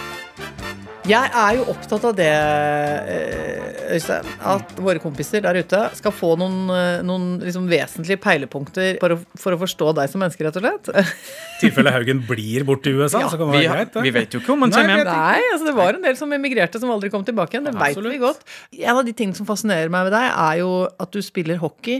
Jeg 1.03 1.31
er 1.36 1.57
jo 1.57 1.65
opptatt 1.67 2.03
av 2.07 2.13
det, 2.15 2.25
eh, 2.31 3.95
Øystein, 3.98 4.27
at 4.48 4.69
våre 4.79 5.01
kompiser 5.03 5.43
der 5.43 5.57
ute 5.60 5.81
skal 5.98 6.13
få 6.15 6.29
noen, 6.39 6.62
eh, 6.72 7.01
noen 7.03 7.41
liksom 7.43 7.65
vesentlige 7.67 8.22
peilepunkter 8.24 9.01
for 9.01 9.15
å, 9.15 9.17
for 9.36 9.51
å 9.51 9.60
forstå 9.60 9.89
deg 10.00 10.10
som 10.13 10.24
menneske, 10.24 10.45
rett 10.48 10.60
og 10.62 10.63
slett. 10.63 10.88
I 10.95 11.65
tilfelle 11.65 11.91
Haugen 11.91 12.24
blir 12.25 12.63
bort 12.67 12.86
til 12.88 12.95
USA, 13.01 13.19
Ja, 13.19 13.27
så 13.27 13.36
kan 13.41 13.51
det 13.51 13.60
Vi, 13.60 13.67
være 13.67 13.81
greit. 13.81 13.93
det. 13.98 14.05
vi 14.07 14.15
vet 14.15 14.38
jo 14.38 14.39
ikke 14.39 14.55
om 14.55 14.62
han 14.63 14.72
kommer 14.77 14.95
hjem. 15.03 15.12
Nei, 15.12 15.43
altså 15.51 15.67
det 15.67 15.75
var 15.81 16.00
en 16.00 16.07
del 16.07 16.15
som 16.24 16.31
emigrerte 16.39 16.79
som 16.79 16.95
aldri 16.95 17.12
kom 17.12 17.27
tilbake 17.27 17.57
igjen. 17.60 17.67
Det 17.67 17.75
veit 17.83 18.00
vi 18.07 18.24
godt. 18.24 18.48
En 18.79 18.95
av 18.98 19.03
de 19.05 19.12
tingene 19.13 19.36
som 19.36 19.45
fascinerer 19.50 19.91
meg 19.91 20.07
med 20.07 20.15
deg, 20.15 20.31
er 20.31 20.63
jo 20.63 20.72
at 20.88 21.12
du 21.12 21.19
spiller 21.22 21.60
hockey 21.60 22.00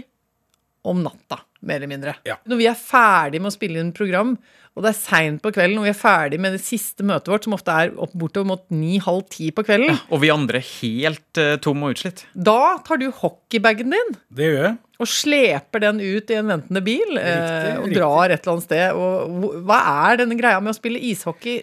om 0.88 1.04
natta, 1.04 1.42
mer 1.62 1.76
eller 1.84 1.92
mindre. 1.92 2.16
Ja. 2.28 2.40
Når 2.48 2.58
vi 2.64 2.72
er 2.72 2.80
ferdig 2.80 3.40
med 3.44 3.52
å 3.52 3.56
spille 3.60 3.84
inn 3.84 3.92
program, 3.96 4.38
og 4.74 4.82
det 4.86 4.90
er 4.90 4.98
seint 4.98 5.42
på 5.44 5.52
kvelden, 5.54 5.78
og 5.78 5.86
vi 5.86 5.92
er 5.92 5.98
ferdig 6.00 6.40
med 6.42 6.56
det 6.56 6.62
siste 6.66 7.06
møtet 7.06 7.30
vårt, 7.30 7.44
som 7.46 7.54
ofte 7.54 7.76
er 7.84 7.92
opp 8.02 8.14
bortover 8.18 8.48
mot 8.50 8.64
ni-halv 8.74 9.28
ti 9.30 9.52
på 9.54 9.62
kvelden, 9.68 10.00
Og 10.10 10.22
vi 10.24 10.32
andre 10.34 10.60
helt 10.66 11.38
uh, 11.42 11.56
tom 11.62 11.84
og 11.86 11.94
utslitt. 11.94 12.24
da 12.34 12.80
tar 12.88 12.98
du 12.98 13.12
hockeybagen 13.12 13.94
din 13.94 14.16
Det 14.34 14.50
gjør 14.50 14.64
jeg. 14.66 14.78
og 15.04 15.08
sleper 15.14 15.80
den 15.84 16.00
ut 16.02 16.32
i 16.34 16.40
en 16.40 16.48
ventende 16.54 16.82
bil 16.86 17.18
eh, 17.22 17.78
og 17.78 17.86
riktig. 17.86 17.98
drar 18.00 18.32
et 18.34 18.42
eller 18.42 18.54
annet 18.54 18.66
sted. 18.66 18.98
Og 18.98 19.62
hva 19.68 19.80
er 20.10 20.22
denne 20.24 20.38
greia 20.40 20.60
med 20.64 20.72
å 20.74 20.78
spille 20.78 21.02
ishockey 21.12 21.60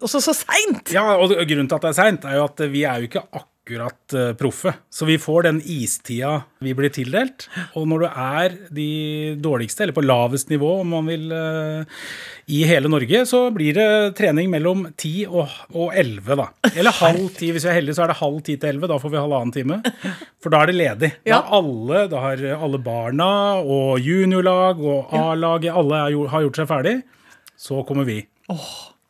også 0.00 0.20
så 0.22 0.34
seint? 0.36 0.92
Ja, 0.94 1.16
og 1.18 1.32
grunnen 1.34 1.68
til 1.70 1.78
at 1.78 1.86
det 1.86 1.92
er 1.94 1.98
seint, 2.02 2.26
er 2.28 2.38
jo 2.40 2.46
at 2.46 2.64
vi 2.72 2.84
er 2.86 3.00
jo 3.02 3.10
ikke 3.10 3.24
akkurat 3.26 3.52
eh, 3.70 4.32
proffe. 4.38 4.72
Så 4.90 5.04
vi 5.04 5.18
får 5.18 5.42
den 5.42 5.60
istida 5.64 6.42
vi 6.58 6.74
blir 6.74 6.90
tildelt. 6.90 7.48
Og 7.74 7.86
når 7.88 8.04
du 8.04 8.06
er 8.08 8.56
de 8.70 9.36
dårligste, 9.42 9.82
eller 9.82 9.96
på 9.96 10.04
lavest 10.04 10.48
nivå, 10.50 10.80
om 10.80 10.88
man 10.88 11.06
vil, 11.06 11.32
eh, 11.32 11.84
i 12.46 12.64
hele 12.64 12.88
Norge, 12.88 13.26
så 13.26 13.50
blir 13.50 13.74
det 13.74 14.16
trening 14.16 14.50
mellom 14.50 14.86
10 14.96 15.26
og, 15.26 15.48
og 15.74 15.92
11, 15.94 16.36
da. 16.36 16.48
Eller 16.74 16.90
halv 17.02 17.28
ti. 17.36 17.50
Hvis 17.52 17.66
vi 17.66 17.72
er 17.72 17.78
heldige, 17.80 17.98
så 17.98 18.06
er 18.06 18.14
det 18.14 18.20
halv 18.22 18.40
ti 18.46 18.56
til 18.56 18.68
11. 18.76 18.88
Da 18.88 18.98
får 19.02 19.14
vi 19.14 19.22
halvannen 19.22 19.52
time. 19.52 19.80
For 20.42 20.50
da 20.54 20.62
er 20.62 20.72
det 20.72 20.78
ledig. 20.80 21.12
Da, 21.26 21.42
alle, 21.58 22.06
da 22.12 22.22
har 22.28 22.44
alle 22.56 22.82
barna 22.82 23.30
og 23.60 23.98
juniorlag 24.00 24.80
og 24.80 25.16
A-laget, 25.16 25.74
alle 25.74 26.04
er, 26.06 26.20
har 26.32 26.46
gjort 26.46 26.62
seg 26.62 26.70
ferdig. 26.70 26.98
Så 27.56 27.82
kommer 27.88 28.04
vi. 28.06 28.22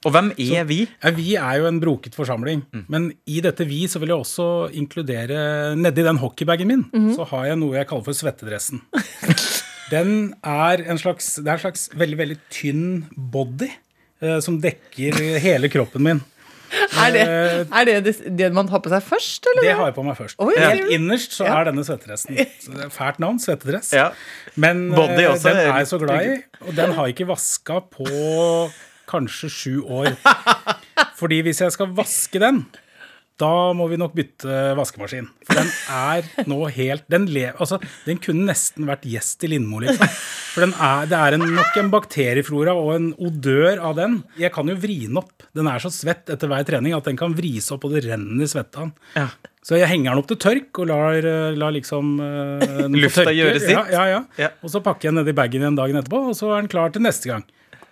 Og 0.06 0.12
hvem 0.14 0.28
er 0.38 0.66
vi? 0.68 0.78
Ja, 1.02 1.10
vi 1.16 1.32
er 1.34 1.56
jo 1.60 1.66
en 1.66 1.80
broket 1.82 2.14
forsamling. 2.14 2.60
Men 2.92 3.08
i 3.26 3.40
dette 3.44 3.66
vi 3.66 3.80
så 3.90 3.98
vil 4.02 4.12
jeg 4.14 4.22
også 4.22 4.46
inkludere 4.78 5.74
Nedi 5.78 6.04
den 6.06 6.20
hockeybagen 6.22 6.70
min, 6.70 6.84
så 7.16 7.26
har 7.32 7.48
jeg 7.50 7.58
noe 7.58 7.74
jeg 7.80 7.88
kaller 7.90 8.06
for 8.06 8.14
svettedressen. 8.16 8.84
Den 9.90 10.32
er 10.42 10.80
en 10.90 10.98
slags, 10.98 11.36
det 11.38 11.46
er 11.46 11.58
en 11.60 11.62
slags 11.62 11.84
veldig, 11.94 12.16
veldig 12.18 12.36
tynn 12.50 12.86
body 13.14 13.68
eh, 14.18 14.40
som 14.42 14.56
dekker 14.58 15.14
hele 15.44 15.70
kroppen 15.70 16.02
min. 16.02 16.22
Er 16.98 17.12
det 17.14 17.20
er 17.22 17.84
det, 17.86 17.92
det 18.02 18.32
det 18.40 18.48
man 18.52 18.66
har 18.72 18.80
på 18.82 18.90
seg 18.90 19.04
først, 19.06 19.46
eller? 19.52 19.62
Det 19.62 19.76
har 19.78 19.86
jeg 19.92 19.94
på 19.94 20.02
meg 20.02 20.16
først. 20.18 20.34
Oi, 20.42 20.56
Helt 20.58 20.90
innerst 20.96 21.36
så 21.38 21.46
Ja. 21.46 21.60
er 21.60 21.68
denne 21.70 21.84
svettedressen. 21.86 22.34
Så 22.64 22.88
Fælt 22.90 23.20
navn, 23.22 23.38
svettedress. 23.38 23.92
Ja. 23.94 24.08
Men 24.58 24.88
Body 24.90 25.22
eh, 25.22 25.30
også, 25.30 25.52
den 25.52 25.60
er 25.62 25.70
er 25.70 25.78
jeg 25.84 25.90
så 25.92 26.00
glad 26.02 26.26
i, 26.32 26.34
og 26.66 26.74
den 26.82 26.96
har 26.98 27.06
jeg 27.06 27.14
ikke 27.14 27.28
vaska 27.30 27.78
på 27.94 28.10
kanskje 29.10 29.52
sju 29.52 29.76
år. 29.82 30.12
Fordi 31.20 31.42
hvis 31.46 31.62
jeg 31.64 31.72
skal 31.74 31.94
vaske 31.96 32.40
den, 32.42 32.64
da 33.40 33.72
må 33.76 33.84
vi 33.90 33.98
nok 34.00 34.14
bytte 34.16 34.52
vaskemaskin. 34.78 35.26
For 35.44 35.58
den 35.58 35.68
er 35.92 36.28
nå 36.48 36.56
helt 36.72 37.04
Den, 37.12 37.26
le, 37.32 37.50
altså, 37.52 37.78
den 38.06 38.20
kunne 38.22 38.46
nesten 38.48 38.86
vært 38.88 39.04
gjest 39.08 39.44
i 39.44 39.50
Lindmo, 39.52 39.82
liksom. 39.84 40.08
For 40.54 40.64
den 40.64 40.72
er, 40.72 41.08
det 41.10 41.18
er 41.18 41.36
en, 41.36 41.44
nok 41.58 41.76
en 41.82 41.90
bakterieflora 41.92 42.72
og 42.80 42.94
en 42.94 43.10
odør 43.20 43.82
av 43.90 43.98
den. 43.98 44.22
Jeg 44.40 44.54
kan 44.54 44.72
jo 44.72 44.78
vri 44.80 45.02
den 45.04 45.20
opp. 45.20 45.44
Den 45.56 45.68
er 45.68 45.84
så 45.84 45.92
svett 45.92 46.32
etter 46.32 46.48
hver 46.48 46.64
trening 46.68 46.96
at 46.96 47.08
den 47.08 47.20
kan 47.20 47.36
vris 47.36 47.68
opp, 47.74 47.84
og 47.84 47.92
det 47.92 48.06
renner 48.08 48.48
svette 48.48 48.80
av 48.80 48.88
den. 48.88 48.96
Ja. 49.18 49.28
Så 49.66 49.76
jeg 49.76 49.90
henger 49.90 50.14
den 50.14 50.22
opp 50.22 50.30
til 50.30 50.40
tørk 50.40 50.80
og 50.80 50.88
lar, 50.88 51.16
eh, 51.26 51.56
lar 51.58 51.72
liksom 51.74 52.16
uh, 52.22 52.86
Lufta 52.94 53.32
gjøre 53.34 53.58
sitt. 53.58 53.74
Ja, 53.74 53.82
ja, 53.90 54.04
ja. 54.14 54.20
Ja. 54.38 54.50
Og 54.62 54.72
så 54.72 54.80
pakker 54.84 55.08
jeg 55.08 55.12
den 55.12 55.24
nedi 55.24 55.36
bagen 55.36 55.64
igjen 55.64 55.76
dagen 55.76 55.98
etterpå, 56.00 56.22
og 56.30 56.38
så 56.38 56.54
er 56.54 56.62
den 56.62 56.72
klar 56.72 56.94
til 56.94 57.04
neste 57.04 57.32
gang. 57.32 57.44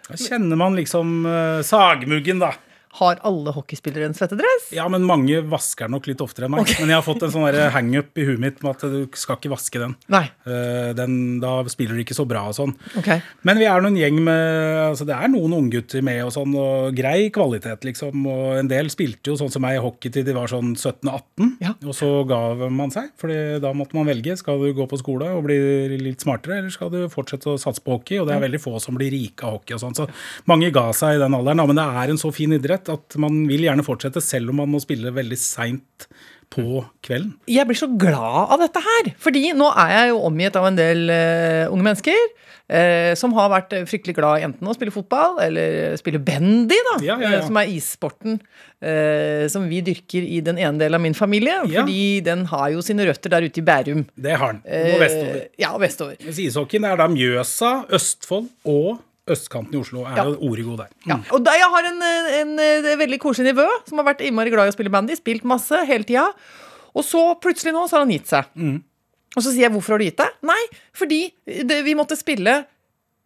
Da 0.08 0.18
kjenner 0.20 0.56
man 0.60 0.76
liksom 0.76 1.26
uh, 1.26 1.62
sagmuggen, 1.64 2.42
da. 2.42 2.54
Har 3.00 3.18
alle 3.26 3.50
hockeyspillere 3.50 4.06
en 4.06 4.14
svettedress? 4.14 4.68
Ja, 4.74 4.84
men 4.92 5.02
mange 5.06 5.40
vasker 5.50 5.90
nok 5.90 6.06
litt 6.06 6.20
oftere 6.22 6.46
enn 6.46 6.52
meg. 6.54 6.68
Men 6.78 6.92
jeg 6.92 6.98
har 7.00 7.02
fått 7.02 7.24
en 7.26 7.32
sånn 7.34 7.48
hangup 7.74 8.20
i 8.20 8.26
huet 8.28 8.38
mitt 8.38 8.60
med 8.62 8.76
at 8.76 8.84
du 8.92 9.16
skal 9.18 9.40
ikke 9.40 9.50
vaske 9.50 9.80
den. 9.82 9.96
Nei. 10.14 10.28
Eh, 10.46 10.92
den. 10.94 11.16
Da 11.42 11.56
spiller 11.72 11.98
du 11.98 12.04
ikke 12.04 12.14
så 12.14 12.26
bra 12.28 12.44
og 12.52 12.54
sånn. 12.54 12.74
Okay. 13.00 13.18
Men 13.42 13.58
vi 13.58 13.66
er 13.66 13.82
nå 13.82 13.90
en 13.90 13.98
gjeng 13.98 14.20
med 14.22 14.42
altså 14.84 15.06
Det 15.08 15.16
er 15.16 15.32
noen 15.32 15.56
unggutter 15.56 16.04
med 16.06 16.20
og 16.22 16.30
sånn, 16.36 16.54
og 16.54 16.94
grei 16.94 17.32
kvalitet, 17.34 17.82
liksom. 17.88 18.28
Og 18.30 18.60
en 18.60 18.70
del 18.70 18.92
spilte 18.94 19.32
jo 19.32 19.38
sånn 19.40 19.50
som 19.50 19.64
meg 19.66 19.80
i 19.80 19.82
hockey 19.82 20.14
til 20.14 20.26
de 20.28 20.36
var 20.36 20.52
sånn 20.52 20.76
17-18. 20.76 21.50
Ja. 21.64 21.74
Og 21.82 21.98
så 21.98 22.12
ga 22.30 22.40
man 22.70 22.94
seg, 22.94 23.10
for 23.18 23.34
da 23.34 23.74
måtte 23.74 23.98
man 23.98 24.06
velge. 24.06 24.38
Skal 24.38 24.62
du 24.62 24.70
gå 24.76 24.86
på 24.90 25.00
skole 25.02 25.32
og 25.34 25.48
bli 25.48 25.58
litt 25.98 26.22
smartere, 26.22 26.60
eller 26.62 26.74
skal 26.74 26.94
du 26.94 27.02
fortsette 27.10 27.56
å 27.56 27.58
satse 27.60 27.82
på 27.82 27.98
hockey? 27.98 28.22
Og 28.22 28.30
det 28.30 28.38
er 28.38 28.46
veldig 28.46 28.62
få 28.62 28.78
som 28.82 28.94
blir 28.98 29.10
rike 29.14 29.46
av 29.48 29.58
hockey 29.58 29.74
og 29.74 29.82
sånn. 29.82 29.98
Så 29.98 30.06
mange 30.50 30.70
ga 30.74 30.86
seg 30.94 31.18
i 31.18 31.22
den 31.22 31.34
alderen. 31.34 31.58
Ja, 31.64 31.66
Men 31.66 31.82
det 31.82 31.90
er 32.04 32.14
en 32.14 32.20
så 32.20 32.30
fin 32.34 32.54
idrett 32.54 32.83
at 32.92 33.18
man 33.20 33.44
vil 33.48 33.66
gjerne 33.66 33.84
fortsette, 33.86 34.22
selv 34.24 34.52
om 34.52 34.62
man 34.62 34.72
må 34.72 34.82
spille 34.82 35.12
veldig 35.14 35.38
seint 35.40 36.08
på 36.54 36.84
kvelden. 37.04 37.34
Jeg 37.50 37.66
blir 37.66 37.78
så 37.78 37.88
glad 37.98 38.54
av 38.54 38.60
dette 38.62 38.82
her. 38.84 39.12
Fordi 39.22 39.50
nå 39.56 39.68
er 39.80 39.92
jeg 39.94 40.10
jo 40.12 40.24
omgitt 40.28 40.58
av 40.60 40.68
en 40.68 40.78
del 40.78 41.06
uh, 41.10 41.72
unge 41.72 41.92
mennesker 41.92 42.26
Uh, 42.64 43.12
som 43.12 43.34
har 43.36 43.50
vært 43.52 43.74
fryktelig 43.84 44.14
glad 44.16 44.40
i 44.40 44.44
enten 44.46 44.64
å 44.64 44.72
spille 44.72 44.92
fotball 44.94 45.34
eller 45.44 45.98
spille 46.00 46.16
bandy, 46.16 46.78
da. 46.86 46.94
Ja, 47.04 47.16
ja, 47.20 47.32
ja. 47.34 47.40
Som 47.44 47.58
er 47.60 47.68
issporten 47.68 48.38
uh, 48.40 49.44
som 49.52 49.66
vi 49.68 49.82
dyrker 49.84 50.24
i 50.24 50.38
den 50.40 50.56
ene 50.56 50.80
delen 50.80 50.96
av 50.96 51.02
min 51.04 51.16
familie. 51.18 51.58
Fordi 51.68 52.22
den 52.24 52.46
har 52.48 52.70
jo 52.72 52.80
sine 52.80 53.04
røtter 53.04 53.34
der 53.36 53.44
ute 53.44 53.60
i 53.60 53.66
Bærum. 53.68 54.06
Det 54.16 54.38
har 54.40 54.56
den. 54.56 54.64
Og 54.64 55.04
vestover. 55.04 55.42
Ja, 55.60 55.74
vestover. 55.76 56.16
Mens 56.24 56.40
ishockeyen 56.40 56.88
er 56.88 56.96
da 57.02 57.10
Mjøsa, 57.12 57.74
Østfold 58.00 58.48
og 58.64 58.96
østkanten 59.30 59.74
i 59.74 59.80
Oslo. 59.80 60.04
Er 60.04 60.16
Ja. 60.16 60.24
jo 60.24 60.68
god 60.68 60.78
der. 60.78 60.90
Ja. 61.06 61.18
Og 61.32 61.44
da 61.44 61.52
jeg 61.52 61.68
har 61.70 61.84
en, 61.90 62.02
en, 62.02 62.58
en, 62.58 62.98
veldig 62.98 63.18
koselig 63.18 63.54
nivå 63.54 63.66
som 63.88 63.98
har 63.98 64.14
vært 64.14 64.20
innmari 64.20 64.50
glad 64.50 64.68
i 64.68 64.72
å 64.72 64.76
spille 64.76 64.92
bandy, 64.92 65.16
spilt 65.16 65.44
masse 65.44 65.72
hele 65.86 66.04
tida. 66.04 66.28
Og 66.94 67.04
så 67.04 67.22
plutselig 67.40 67.72
nå 67.72 67.86
så 67.88 67.96
har 67.96 68.04
han 68.04 68.12
gitt 68.12 68.28
seg. 68.28 68.44
Og 69.34 69.42
så 69.42 69.50
sier 69.50 69.66
jeg 69.66 69.74
hvorfor 69.74 69.96
har 69.96 70.02
du 70.02 70.06
gitt 70.06 70.20
deg? 70.20 70.36
Nei, 70.46 70.60
fordi 70.94 71.22
det, 71.66 71.80
vi 71.86 71.96
måtte 71.98 72.18
spille 72.18 72.66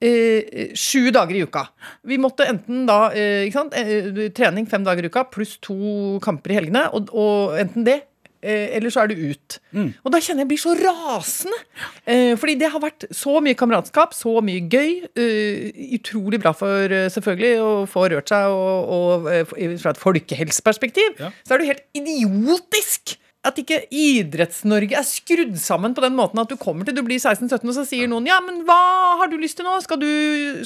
eh, 0.00 0.70
sju 0.78 1.10
dager 1.14 1.36
i 1.36 1.42
uka. 1.44 1.66
Vi 2.08 2.16
måtte 2.20 2.46
enten 2.48 2.86
da 2.88 3.10
eh, 3.12 3.44
ikke 3.48 3.58
sant? 3.58 3.76
Eh, 3.76 4.30
trening 4.36 4.68
fem 4.70 4.86
dager 4.86 5.04
i 5.04 5.10
uka 5.12 5.26
pluss 5.28 5.58
to 5.64 6.16
kamper 6.24 6.54
i 6.54 6.60
helgene, 6.62 6.86
og, 6.96 7.12
og 7.12 7.58
enten 7.60 7.84
det 7.88 8.00
eller 8.42 8.90
så 8.94 9.02
er 9.02 9.10
du 9.12 9.22
ut. 9.32 9.58
Og 10.04 10.10
da 10.14 10.20
kjenner 10.22 10.44
jeg 10.44 10.50
blir 10.52 10.60
så 10.62 10.74
rasende. 10.78 11.58
Eh, 12.06 12.34
fordi 12.38 12.54
det 12.60 12.70
har 12.72 12.80
vært 12.82 13.06
så 13.14 13.38
mye 13.44 13.58
kameratskap, 13.58 14.14
så 14.14 14.38
mye 14.44 14.62
gøy. 14.70 14.92
eh, 15.18 15.72
utrolig 15.98 16.40
bra 16.42 16.52
for 16.56 16.92
eh, 16.94 17.08
selvfølgelig 17.10 17.62
å 17.64 17.70
få 17.90 18.08
rørt 18.12 18.28
seg, 18.30 18.50
og, 18.50 18.92
og 18.98 19.30
eh, 19.32 19.76
fra 19.80 19.90
et 19.94 20.02
folkehelseperspektiv 20.02 21.18
Ja. 21.18 21.32
så 21.46 21.54
er 21.54 21.58
det 21.64 21.70
helt 21.72 21.84
idiotisk 21.98 23.16
at 23.48 23.56
ikke 23.62 23.84
Idretts-Norge 23.94 24.96
er 24.98 25.06
skrudd 25.06 25.54
sammen 25.62 25.94
på 25.94 26.02
den 26.02 26.16
måten 26.18 26.40
at 26.42 26.50
du 26.50 26.56
kommer 26.60 26.84
til 26.84 26.96
du 26.96 27.02
blir 27.06 27.20
16-17, 27.22 27.62
og 27.70 27.74
så 27.76 27.84
sier 27.86 28.10
noen 28.10 28.26
ja, 28.28 28.40
men 28.44 28.64
hva 28.66 28.78
har 29.22 29.30
du 29.30 29.36
lyst 29.38 29.56
til 29.60 29.64
nå? 29.68 29.76
Skal 29.84 30.00
du, 30.02 30.08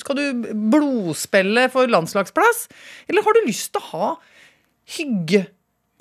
skal 0.00 0.18
du 0.18 0.24
blodspille 0.72 1.68
for 1.70 1.86
landslagsplass? 1.92 2.64
Eller 3.12 3.22
har 3.22 3.36
du 3.38 3.44
lyst 3.46 3.72
til 3.76 3.82
å 3.84 3.90
ha 3.92 4.12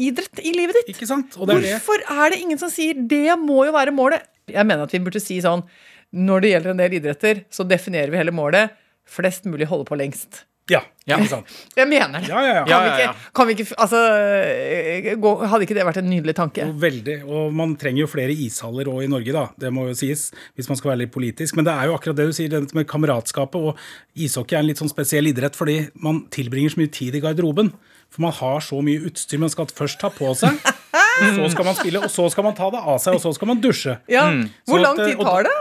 hyggeidrett 0.02 0.42
i 0.44 0.54
livet 0.58 0.76
ditt? 0.82 0.94
Ikke 0.96 1.08
sant? 1.10 1.38
Og 1.38 1.48
det 1.48 1.56
er 1.60 1.62
det. 1.68 1.72
Hvorfor 1.78 2.04
er 2.10 2.34
det 2.34 2.42
ingen 2.42 2.60
som 2.62 2.70
sier 2.74 2.94
det 2.98 3.38
må 3.40 3.64
jo 3.70 3.74
være 3.76 3.94
målet? 3.96 4.28
Jeg 4.52 4.66
mener 4.68 4.84
at 4.88 4.94
vi 4.96 5.00
burde 5.06 5.22
si 5.24 5.40
sånn 5.44 5.64
når 6.12 6.42
det 6.44 6.50
gjelder 6.56 6.72
en 6.74 6.80
del 6.82 6.94
idretter, 6.98 7.44
så 7.54 7.64
definerer 7.64 8.12
vi 8.12 8.18
hele 8.20 8.34
målet 8.36 8.74
flest 9.08 9.46
mulig 9.48 9.68
holder 9.70 9.88
på 9.88 9.96
lengst. 10.00 10.42
Ja, 10.70 10.82
Ja. 11.10 11.18
ikke 11.18 11.30
sant? 11.32 11.48
Jeg 11.80 11.88
mener 11.90 12.20
det. 12.22 12.30
Ja, 12.30 12.42
ja, 12.46 12.52
ja. 12.60 12.64
Kan, 12.68 12.84
vi 12.84 12.92
ikke, 12.92 13.14
kan 13.36 13.48
vi 13.50 13.56
ikke 13.58 13.76
Altså, 13.82 14.00
eh, 14.46 15.08
gå, 15.20 15.32
hadde 15.50 15.66
ikke 15.66 15.76
det 15.76 15.86
vært 15.88 15.98
en 16.04 16.10
nydelig 16.12 16.36
tanke? 16.38 16.68
Og 16.70 16.78
Veldig. 16.84 17.16
Og 17.26 17.54
man 17.58 17.74
trenger 17.82 18.04
jo 18.04 18.10
flere 18.12 18.36
ishaller 18.36 18.88
òg 18.92 19.02
i 19.04 19.10
Norge, 19.12 19.34
da. 19.36 19.46
Det 19.60 19.72
må 19.74 19.88
jo 19.90 19.96
sies, 19.98 20.28
hvis 20.56 20.70
man 20.70 20.78
skal 20.80 20.94
være 20.94 21.02
litt 21.06 21.14
politisk. 21.16 21.58
Men 21.58 21.68
det 21.68 21.74
er 21.74 21.90
jo 21.90 21.96
akkurat 21.98 22.20
det 22.20 22.28
du 22.30 22.36
sier, 22.38 22.52
det 22.54 22.76
med 22.78 22.88
kameratskapet. 22.92 23.72
Og 23.72 24.22
ishockey 24.28 24.56
er 24.60 24.62
en 24.64 24.70
litt 24.70 24.80
sånn 24.84 24.92
spesiell 24.94 25.28
idrett 25.32 25.58
fordi 25.58 25.80
man 26.06 26.24
tilbringer 26.32 26.76
så 26.76 26.84
mye 26.84 26.94
tid 26.94 27.18
i 27.18 27.24
garderoben. 27.26 27.74
For 28.12 28.26
man 28.26 28.34
har 28.36 28.64
så 28.66 28.82
mye 28.84 29.02
utstyr 29.08 29.40
man 29.40 29.52
skal 29.54 29.70
først 29.72 30.02
ta 30.02 30.10
på 30.12 30.34
seg, 30.36 30.58
Og 30.62 31.30
så 31.38 31.52
skal 31.54 31.68
man 31.70 31.78
spille, 31.78 32.02
og 32.04 32.12
så 32.12 32.26
skal 32.34 32.48
man 32.48 32.58
ta 32.58 32.68
det 32.74 32.82
av 32.82 32.98
seg, 33.04 33.16
og 33.16 33.24
så 33.24 33.32
skal 33.38 33.52
man 33.54 33.62
dusje. 33.64 33.96
Ja. 34.12 34.26
Hvor 34.68 34.84
lang 34.84 35.00
tid 35.00 35.22
tar 35.22 35.48
det? 35.48 35.56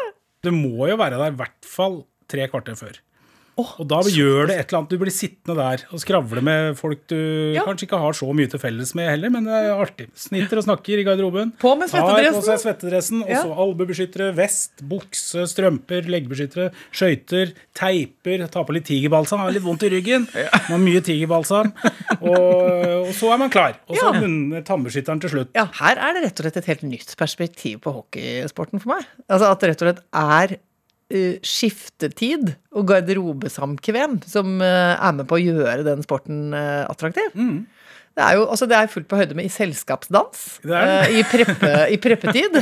Det 0.46 0.52
må 0.56 0.88
jo 0.88 0.96
være 0.98 1.20
der 1.20 1.34
i 1.34 1.38
hvert 1.38 1.68
fall 1.68 2.00
tre 2.30 2.46
kvarter 2.50 2.78
før. 2.78 2.98
Og 3.80 3.86
da 3.90 4.00
gjør 4.06 4.48
det 4.50 4.56
et 4.58 4.68
eller 4.70 4.78
annet. 4.80 4.90
Du 4.94 4.98
blir 5.02 5.12
sittende 5.14 5.56
der 5.58 5.84
og 5.92 6.00
skravle 6.02 6.42
med 6.42 6.76
folk 6.78 7.06
du 7.10 7.16
Ja. 7.54 7.64
kanskje 7.66 7.86
ikke 7.88 7.98
har 8.00 8.12
så 8.16 8.28
mye 8.34 8.48
til 8.50 8.58
felles 8.62 8.94
med 8.94 9.08
heller, 9.10 9.30
men 9.30 9.44
det 9.44 9.52
er 9.52 9.74
artig. 9.80 10.08
Snitter 10.14 10.58
og 10.60 10.64
snakker 10.64 10.98
i 11.00 11.04
garderoben. 11.04 11.52
På 11.58 11.76
med 11.78 11.88
Tar 11.90 12.00
på 12.02 12.10
svettedressen. 12.16 12.42
seg 12.48 12.58
svettedressen, 12.64 13.22
og 13.24 13.36
så 13.36 13.54
albuebeskyttere, 13.64 14.30
vest, 14.36 14.82
bukse, 14.86 15.46
strømper, 15.50 16.08
leggbeskyttere, 16.10 16.70
skøyter, 16.92 17.52
teiper, 17.74 18.46
tar 18.50 18.64
på 18.68 18.72
litt 18.76 18.86
tigerbalsam, 18.90 19.40
har 19.44 19.50
litt 19.54 19.62
vondt 19.64 19.82
i 19.88 19.90
ryggen. 19.96 20.26
Man 20.34 20.74
har 20.76 20.82
mye 20.84 21.00
tigerbalsam. 21.06 21.72
Og, 22.20 23.06
og 23.08 23.12
så 23.16 23.32
er 23.34 23.38
man 23.38 23.50
klar. 23.52 23.76
Og 23.88 23.96
så 23.96 24.10
Ja. 24.14 24.62
tannbeskytteren 24.66 25.20
til 25.20 25.30
slutt. 25.30 25.48
Ja, 25.54 25.66
her 25.80 25.96
er 25.98 26.14
det 26.14 26.24
rett 26.24 26.40
og 26.40 26.44
slett 26.46 26.56
et 26.62 26.66
helt 26.66 26.82
nytt 26.82 27.14
perspektiv 27.16 27.80
på 27.84 27.92
hockeysporten 27.94 28.80
for 28.82 28.94
meg. 28.96 29.06
Altså 29.28 29.50
At 29.50 29.60
det 29.60 29.70
rett 29.70 29.82
og 29.82 29.88
slett 29.88 30.02
er 30.12 30.56
skiftetid 31.42 32.52
og 32.76 32.86
garderobesamkvem 32.90 34.20
som 34.30 34.60
eh, 34.62 34.94
er 34.94 35.16
med 35.16 35.26
på 35.30 35.38
å 35.38 35.42
gjøre 35.42 35.86
den 35.86 36.04
sporten 36.06 36.54
eh, 36.56 36.84
attraktiv. 36.86 37.32
Mm. 37.34 37.64
Det 38.18 38.24
er 38.26 38.34
jo 38.36 38.46
altså 38.50 38.66
det 38.68 38.74
er 38.76 38.88
fullt 38.90 39.06
på 39.08 39.16
høyde 39.20 39.36
med 39.38 39.46
i 39.46 39.50
selskapsdans. 39.54 40.40
Eh, 40.66 41.12
I, 41.14 41.20
preppe, 41.30 41.68
I 41.94 41.98
preppetid. 42.02 42.56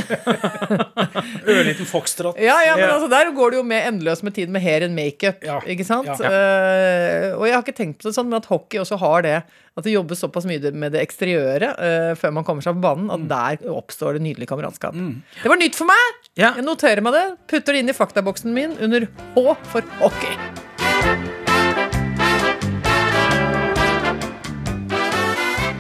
Ørliten 1.49 1.89
foxtrot. 1.89 2.37
Ja, 2.39 2.59
ja, 2.67 2.75
men 2.77 2.85
Ja. 2.85 2.91
altså 2.99 3.09
der 3.11 3.33
går 3.35 3.55
det 3.55 3.59
jo 3.59 3.65
med 3.67 3.87
endeløst 3.89 4.23
med 4.27 4.37
tid 4.37 4.53
med 4.53 4.63
hair 4.63 4.85
and 4.85 4.95
makeup. 4.95 5.41
Ja. 5.43 5.57
Ikke 5.65 5.87
sant? 5.89 6.11
Ja. 6.21 6.29
Uh, 6.29 7.39
og 7.41 7.47
jeg 7.49 7.57
har 7.57 7.65
ikke 7.65 7.77
tenkt 7.81 8.03
på 8.03 8.11
det 8.11 8.15
sånn, 8.19 8.29
men 8.29 8.39
at 8.43 8.51
hockey 8.53 8.79
også 8.83 9.01
har 9.01 9.25
det. 9.27 9.35
At 9.79 9.87
det 9.87 9.95
jobbes 9.97 10.21
såpass 10.21 10.47
mye 10.51 10.73
med 10.75 10.93
det 10.95 11.03
eksteriøre 11.07 11.73
uh, 11.79 12.13
før 12.19 12.37
man 12.39 12.47
kommer 12.47 12.65
seg 12.67 12.77
på 12.79 12.85
banen, 12.85 13.09
at 13.15 13.27
der 13.31 13.73
oppstår 13.73 14.19
det 14.19 14.25
nydelig 14.29 14.51
kameratskap. 14.53 14.95
Det 14.95 15.49
var 15.53 15.61
nytt 15.65 15.79
for 15.79 15.89
meg! 15.91 16.23
Jeg 16.39 16.63
noterer 16.67 17.03
meg 17.03 17.17
det, 17.17 17.27
putter 17.51 17.73
det 17.75 17.85
inn 17.87 17.93
i 17.95 17.97
faktaboksen 17.97 18.53
min 18.55 18.77
under 18.85 19.09
H 19.35 19.59
for 19.73 19.93
hockey. 20.03 21.47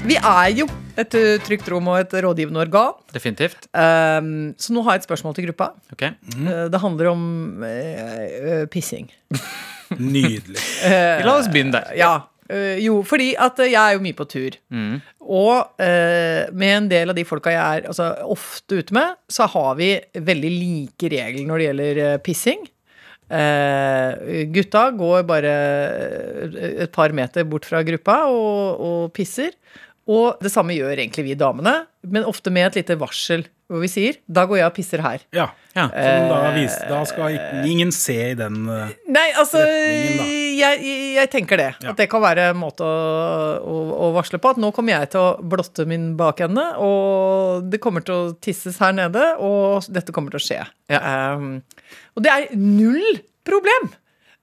Vi 0.08 0.16
er 0.16 0.52
jo 0.56 0.64
et 0.98 1.14
uh, 1.18 1.34
trygt 1.44 1.66
rom 1.68 1.90
og 1.92 1.98
et 2.00 2.14
rådgivende 2.24 2.62
organ. 2.62 2.94
Definitivt. 3.12 3.66
Um, 3.76 4.54
så 4.56 4.72
nå 4.72 4.80
har 4.86 4.96
jeg 4.96 5.02
et 5.02 5.08
spørsmål 5.10 5.34
til 5.36 5.48
gruppa. 5.50 5.66
Ok. 5.92 6.06
Uh, 6.38 6.64
Det 6.72 6.80
handler 6.80 7.10
om 7.12 7.26
uh, 7.60 7.68
uh, 7.68 8.64
pissing. 8.72 9.10
Nydelig. 10.00 10.62
La 11.24 11.34
oss 11.36 11.50
begynne 11.52 11.76
der. 11.76 11.92
Ja. 11.98 12.14
uh, 12.48 12.76
jo, 12.80 13.02
fordi 13.04 13.34
at 13.36 13.60
uh, 13.60 13.66
jeg 13.68 13.76
er 13.82 13.98
jo 13.98 14.02
mye 14.06 14.16
på 14.16 14.26
tur. 14.32 14.56
Og 15.28 15.54
uh, 15.76 16.42
med 16.56 16.72
en 16.78 16.88
del 16.94 17.12
av 17.12 17.18
de 17.18 17.26
folka 17.28 17.52
jeg 17.52 17.60
er 17.82 17.90
altså, 17.92 18.08
ofte 18.24 18.80
ute 18.80 18.96
med, 18.96 19.18
så 19.28 19.44
har 19.52 19.76
vi 19.76 19.92
veldig 20.16 20.54
like 20.56 21.12
regler 21.12 21.44
når 21.50 21.60
det 21.60 21.68
gjelder 21.68 22.02
uh, 22.06 22.18
pissing. 22.24 22.64
Uh, 23.28 24.16
gutta 24.56 24.86
går 24.96 25.26
bare 25.28 25.52
uh, 26.48 26.60
et 26.86 26.92
par 26.96 27.12
meter 27.12 27.44
bort 27.44 27.68
fra 27.68 27.84
gruppa 27.84 28.22
og, 28.32 28.80
og 28.88 29.12
pisser. 29.12 29.52
Og 30.08 30.40
det 30.40 30.50
samme 30.52 30.76
gjør 30.76 30.96
egentlig 30.96 31.26
vi 31.26 31.38
damene, 31.38 31.82
men 32.08 32.26
ofte 32.28 32.52
med 32.54 32.70
et 32.70 32.80
lite 32.80 32.96
varsel 33.00 33.44
hvor 33.68 33.82
vi 33.82 33.88
sier 33.92 34.16
'da 34.24 34.46
går 34.48 34.62
jeg 34.62 34.66
og 34.70 34.76
pisser 34.78 35.02
her'. 35.04 35.24
Ja. 35.36 35.50
Ja. 35.76 35.84
Som 35.92 36.30
da, 36.30 36.38
viser, 36.56 36.86
da 36.88 37.02
skal 37.06 37.34
ikke, 37.36 37.58
ingen 37.68 37.92
se 37.92 38.16
i 38.30 38.34
den 38.34 38.64
eh, 38.72 38.94
Nei, 39.12 39.26
altså 39.36 39.60
retningen, 39.60 40.16
da. 40.16 40.24
jeg, 40.58 40.96
jeg 41.18 41.30
tenker 41.30 41.60
det. 41.60 41.68
Ja. 41.84 41.92
At 41.92 42.00
det 42.00 42.08
kan 42.10 42.24
være 42.24 42.48
en 42.54 42.58
måte 42.58 42.88
å, 42.88 43.60
å, 43.60 43.76
å 44.08 44.10
varsle 44.16 44.40
på. 44.40 44.54
At 44.56 44.62
nå 44.62 44.72
kommer 44.74 44.96
jeg 44.96 45.12
til 45.12 45.20
å 45.20 45.36
blotte 45.44 45.84
min 45.86 46.14
bakende, 46.18 46.64
og 46.80 47.68
det 47.68 47.82
kommer 47.84 48.02
til 48.08 48.16
å 48.16 48.34
tisses 48.40 48.80
her 48.80 48.96
nede, 48.96 49.36
og 49.44 49.86
dette 49.92 50.16
kommer 50.16 50.32
til 50.34 50.40
å 50.40 50.46
skje. 50.48 50.60
Um, 50.88 51.60
og 52.16 52.24
det 52.24 52.32
er 52.32 52.48
null 52.56 53.20
problem. 53.46 53.92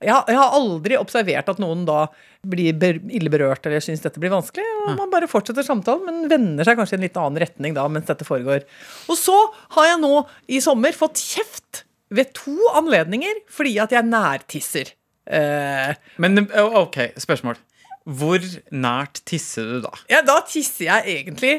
Jeg, 0.03 0.11
jeg 0.27 0.35
har 0.37 0.51
aldri 0.57 0.97
observert 0.99 1.47
at 1.49 1.59
noen 1.63 1.85
da 1.87 2.01
blir 2.45 2.75
ber, 2.77 2.97
ille 3.15 3.31
berørt 3.31 3.65
eller 3.65 3.79
syns 3.81 4.03
dette 4.03 4.19
blir 4.21 4.33
vanskelig. 4.33 4.65
Og 4.85 4.97
man 4.99 5.09
bare 5.13 5.29
fortsetter 5.31 5.63
samtalen, 5.65 6.03
men 6.05 6.27
vender 6.29 6.67
seg 6.67 6.77
kanskje 6.77 6.97
i 6.97 6.99
en 6.99 7.05
litt 7.07 7.15
annen 7.21 7.39
retning 7.41 7.73
da 7.77 7.85
mens 7.89 8.09
dette 8.09 8.27
foregår. 8.27 8.65
Og 9.09 9.17
så 9.17 9.37
har 9.77 9.87
jeg 9.93 10.01
nå 10.03 10.11
i 10.51 10.59
sommer 10.61 10.93
fått 10.97 11.21
kjeft 11.23 11.85
ved 12.13 12.33
to 12.37 12.53
anledninger 12.77 13.39
fordi 13.51 13.77
at 13.81 13.95
jeg 13.95 14.05
nærtisser. 14.11 14.91
Eh, 15.25 15.95
Men 16.21 16.43
eh, 16.43 16.75
ok, 16.83 16.99
spørsmål. 17.23 17.57
Hvor 18.05 18.43
nært 18.75 19.23
tisser 19.25 19.65
du 19.65 19.79
da? 19.87 19.95
ja, 20.11 20.19
da 20.21 20.35
tisser 20.45 20.85
jeg 20.91 21.15
egentlig 21.15 21.55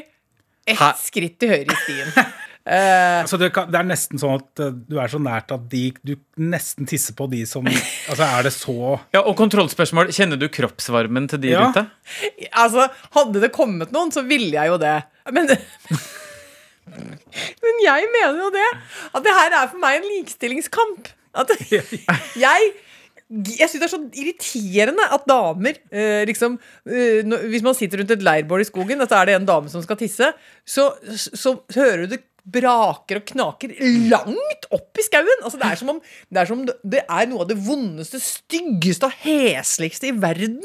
ett 0.67 0.79
Hæ? 0.79 0.93
skritt 1.01 1.35
til 1.41 1.51
høyre 1.51 1.73
i 1.73 1.81
stien. 1.83 2.13
Eh, 2.67 3.21
Altså 3.23 3.37
det, 3.39 3.47
kan, 3.55 3.69
det 3.71 3.79
er 3.79 3.85
nesten 3.87 4.19
sånn 4.19 4.33
at 4.41 4.61
eh, 4.65 4.73
du 4.91 4.97
er 4.99 5.07
så 5.11 5.19
nært 5.23 5.53
at 5.55 5.63
de, 5.71 5.85
du 6.03 6.15
nesten 6.43 6.87
tisser 6.89 7.15
på 7.15 7.29
de 7.31 7.45
som 7.47 7.63
Altså, 8.11 8.25
er 8.27 8.43
det 8.49 8.51
så 8.57 8.75
Ja, 9.15 9.21
Og 9.23 9.37
kontrollspørsmål. 9.39 10.11
Kjenner 10.15 10.39
du 10.41 10.49
kroppsvarmen 10.51 11.29
til 11.31 11.39
de 11.45 11.53
Ja. 11.53 11.63
rundt 11.67 11.79
deg? 11.79 12.47
altså, 12.51 12.89
hadde 13.15 13.43
det 13.45 13.53
kommet 13.55 13.93
noen, 13.95 14.11
så 14.11 14.25
ville 14.27 14.51
jeg 14.57 14.73
jo 14.73 14.79
det. 14.83 14.97
Men 15.31 15.47
Men 16.87 17.79
jeg 17.83 18.07
mener 18.13 18.37
jo 18.39 18.49
det. 18.55 18.67
At 19.15 19.23
det 19.25 19.33
her 19.35 19.55
er 19.61 19.71
for 19.71 19.81
meg 19.81 19.99
en 19.99 20.07
likestillingskamp. 20.11 21.09
At 21.37 21.51
jeg 22.45 22.73
jeg 23.27 23.67
syns 23.67 23.81
det 23.81 23.83
er 23.83 23.91
så 23.91 23.97
irriterende 24.15 25.03
at 25.11 25.25
damer 25.27 25.75
eh, 25.91 26.21
liksom 26.29 26.53
eh, 26.87 27.27
Hvis 27.51 27.65
man 27.65 27.75
sitter 27.75 27.99
rundt 27.99 28.13
et 28.15 28.23
leirbål 28.23 28.63
i 28.63 28.67
skogen, 28.69 29.01
og 29.03 29.09
så 29.11 29.17
er 29.19 29.27
det 29.27 29.35
en 29.35 29.47
dame 29.49 29.67
som 29.67 29.83
skal 29.83 29.99
tisse, 29.99 30.29
så, 30.63 30.85
så 31.11 31.57
hører 31.75 32.05
du 32.05 32.13
det 32.15 32.21
braker 32.47 33.19
og 33.19 33.25
knaker 33.27 33.73
langt 34.09 34.67
opp 34.73 34.99
i 34.99 35.03
skauen. 35.05 35.41
Altså, 35.43 35.59
det, 35.59 35.67
er 35.71 35.79
som 35.81 35.89
om, 35.95 35.99
det 36.31 36.41
er 36.41 36.49
som 36.49 36.61
om 36.61 36.65
det 36.67 37.01
er 37.03 37.27
noe 37.27 37.43
av 37.43 37.49
det 37.49 37.57
vondeste, 37.65 38.19
styggeste 38.23 39.09
og 39.09 39.17
hesligste 39.25 40.09
i 40.09 40.13
verden 40.15 40.61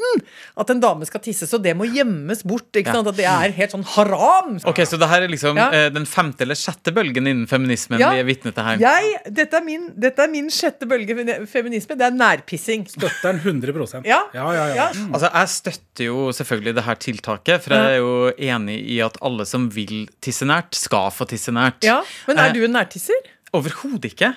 at 0.59 0.71
en 0.71 0.81
dame 0.83 1.05
skal 1.09 1.21
tisse, 1.25 1.47
så 1.49 1.59
det 1.61 1.75
må 1.79 1.87
gjemmes 1.91 2.43
bort. 2.47 2.69
Ikke 2.73 2.87
Ja. 2.93 2.93
sant? 2.99 3.07
At 3.11 3.17
det 3.19 3.25
er 3.27 3.51
helt 3.57 3.71
sånn 3.75 3.83
haram. 3.95 4.55
Ok, 4.65 4.83
Så 4.87 4.97
det 4.99 5.09
her 5.09 5.23
er 5.23 5.27
liksom 5.27 5.57
Ja. 5.57 5.69
eh, 5.71 5.89
den 5.89 6.05
femte 6.05 6.41
eller 6.41 6.55
sjette 6.55 6.93
bølgen 6.93 7.27
innen 7.27 7.47
feminismen 7.47 7.99
Ja. 7.99 8.11
vi 8.11 8.19
er 8.19 8.23
vitne 8.23 8.53
til 8.53 8.63
her? 8.63 8.77
Jeg, 8.77 9.33
dette, 9.33 9.53
er 9.57 9.63
min, 9.63 9.91
dette 9.97 10.19
er 10.19 10.27
min 10.29 10.49
sjette 10.49 10.87
bølge 10.87 11.15
femi- 11.15 11.47
feminisme. 11.47 11.97
Det 11.97 12.01
er 12.01 12.11
nærpissing. 12.11 12.87
Støtter 12.89 13.33
den 13.33 13.39
100 13.39 14.03
Ja. 14.05 14.23
ja, 14.33 14.51
ja. 14.53 14.67
ja. 14.67 14.75
Ja. 14.75 14.87
Altså, 15.13 15.29
Jeg 15.33 15.47
støtter 15.49 16.03
jo 16.05 16.29
selvfølgelig 16.31 16.75
det 16.75 16.83
her 16.83 16.95
tiltaket, 16.95 17.61
for 17.63 17.73
jeg 17.73 17.93
er 17.93 17.97
jo 17.97 18.31
enig 18.37 18.77
i 18.89 18.99
at 19.01 19.17
alle 19.21 19.45
som 19.45 19.69
vil 19.69 20.07
tisse 20.21 20.45
nært, 20.45 20.73
skal 20.75 21.09
få 21.11 21.25
tisse 21.27 21.51
nært. 21.51 21.72
Ja, 21.81 22.03
Men 22.27 22.37
Eh, 22.37 22.45
er 22.49 22.53
du 22.53 22.63
en 22.63 22.71
nærtisser? 22.77 23.31
Overhodet 23.53 24.07
ikke. 24.15 24.31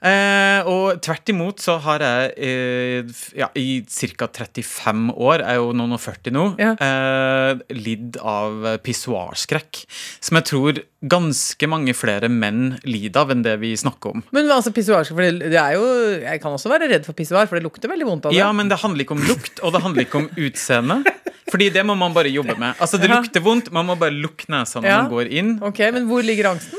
Eh, 0.00 0.62
og 0.70 1.00
tvert 1.02 1.28
imot 1.28 1.58
så 1.58 1.74
har 1.82 1.98
jeg 1.98 2.28
eh, 2.38 3.08
ja, 3.36 3.48
i 3.58 3.82
ca. 3.90 4.28
35 4.30 5.10
år, 5.18 5.42
jeg 5.42 5.50
er 5.50 5.58
jo 5.58 5.72
noen 5.74 5.92
og 5.96 6.00
40 6.00 6.30
nå, 6.32 6.44
Ja. 6.60 6.70
eh, 6.78 7.58
lidd 7.74 8.16
av 8.22 8.78
pissoarskrekk. 8.86 9.82
Som 10.22 10.38
jeg 10.38 10.44
tror 10.52 10.78
ganske 11.02 11.66
mange 11.68 11.94
flere 11.98 12.28
menn 12.30 12.78
lider 12.86 13.20
av 13.24 13.30
enn 13.34 13.42
det 13.42 13.56
vi 13.58 13.72
snakker 13.74 14.14
om. 14.14 14.22
Men 14.30 14.46
altså 14.54 14.70
pissoarskrekk, 14.72 15.18
for 15.18 15.26
det, 15.26 15.50
det 15.50 15.58
er 15.60 15.74
jo 15.74 15.84
Jeg 16.22 16.40
kan 16.40 16.52
også 16.54 16.70
være 16.70 16.88
redd 16.94 17.04
for 17.08 17.12
pissoar, 17.18 17.48
for 17.50 17.58
det 17.58 17.64
lukter 17.66 17.90
veldig 17.90 18.06
vondt 18.06 18.26
av 18.26 18.32
det. 18.32 18.38
Ja, 18.38 18.52
men 18.52 18.68
det 18.70 18.78
handler 18.78 19.02
ikke 19.04 19.18
om 19.18 19.26
lukt, 19.26 19.58
og 19.64 19.74
det 19.74 19.82
handler 19.82 20.06
ikke 20.06 20.22
om 20.22 20.30
utseende. 20.38 21.02
Fordi 21.50 21.68
det 21.74 21.82
må 21.86 21.96
man 21.98 22.14
bare 22.14 22.30
jobbe 22.32 22.56
med. 22.58 22.76
Altså, 22.80 22.98
Det 23.00 23.08
Ja. 23.10 23.20
lukter 23.20 23.40
vondt, 23.42 23.70
man 23.72 23.86
må 23.86 23.98
bare 23.98 24.10
lukke 24.14 24.46
nesa 24.48 24.80
når 24.80 24.90
man 25.02 25.10
går 25.10 25.30
inn. 25.32 25.58
Ok, 25.62 25.78
Men 25.92 26.06
hvor 26.08 26.22
ligger 26.22 26.50
angsten? 26.54 26.78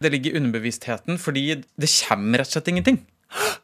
Det 0.00 0.12
ligger 0.12 0.32
i 0.32 0.36
underbevisstheten, 0.40 1.18
fordi 1.20 1.62
det 1.78 1.88
kommer 2.08 2.38
rett 2.40 2.48
og 2.48 2.62
slett 2.62 2.68
ingenting. 2.72 3.00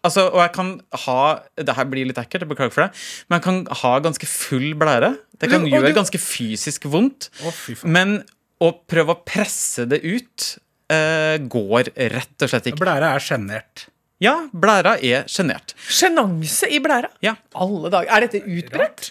Altså, 0.04 0.28
og 0.32 0.38
jeg 0.44 0.52
kan 0.54 0.80
ha 0.92 1.40
Det 1.58 1.74
her 1.74 1.84
blir 1.90 2.06
litt 2.06 2.16
ekkelt, 2.20 2.44
jeg 2.44 2.48
beklager 2.48 2.72
for 2.72 2.82
det, 2.86 2.94
men 3.28 3.40
jeg 3.40 3.42
kan 3.42 3.66
ha 3.82 3.98
ganske 4.00 4.26
full 4.26 4.74
blære. 4.74 5.16
Det 5.40 5.50
kan 5.50 5.64
Du- 5.64 5.70
gjøre 5.70 5.88
du- 5.92 6.00
ganske 6.00 6.20
fysisk 6.20 6.82
vondt. 6.84 7.30
Å, 7.42 7.52
fy 7.52 7.74
faen. 7.74 7.90
Men 7.90 8.24
å 8.60 8.72
prøve 8.86 9.08
å 9.16 9.24
presse 9.24 9.88
det 9.88 10.04
ut 10.04 10.58
uh, 10.88 11.36
går 11.38 11.90
rett 11.96 12.42
og 12.42 12.48
slett 12.48 12.64
ikke. 12.70 12.78
Blæra 12.78 13.14
er 13.16 13.18
sjenert. 13.18 13.86
Ja, 14.20 14.46
blæra 14.54 14.94
er 15.02 15.24
sjenert. 15.24 15.74
Sjenanse 15.90 16.70
i 16.70 16.78
blæra. 16.78 17.08
Ja. 17.20 17.34
Alle 17.54 17.90
dager. 17.90 18.06
Er 18.08 18.20
dette 18.28 18.40
utbredt? 18.46 19.10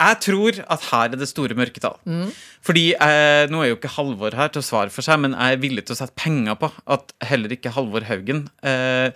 Jeg 0.00 0.16
tror 0.24 0.58
at 0.72 0.84
her 0.90 1.12
er 1.12 1.20
det 1.20 1.28
store 1.28 1.56
mørketall. 1.58 1.98
Mm. 2.08 2.30
Fordi 2.64 2.86
eh, 2.96 3.44
Nå 3.52 3.60
er 3.60 3.70
jo 3.70 3.78
ikke 3.78 3.92
Halvor 3.98 4.36
her 4.36 4.52
til 4.52 4.62
å 4.62 4.66
svare 4.66 4.92
for 4.94 5.04
seg, 5.04 5.20
men 5.20 5.36
jeg 5.36 5.56
er 5.56 5.62
villig 5.62 5.84
til 5.86 5.96
å 5.96 6.00
sette 6.00 6.16
penger 6.16 6.56
på 6.60 6.72
at 6.96 7.12
heller 7.28 7.52
ikke 7.52 7.74
Halvor 7.76 8.08
Haugen 8.08 8.46
eh, 8.64 9.12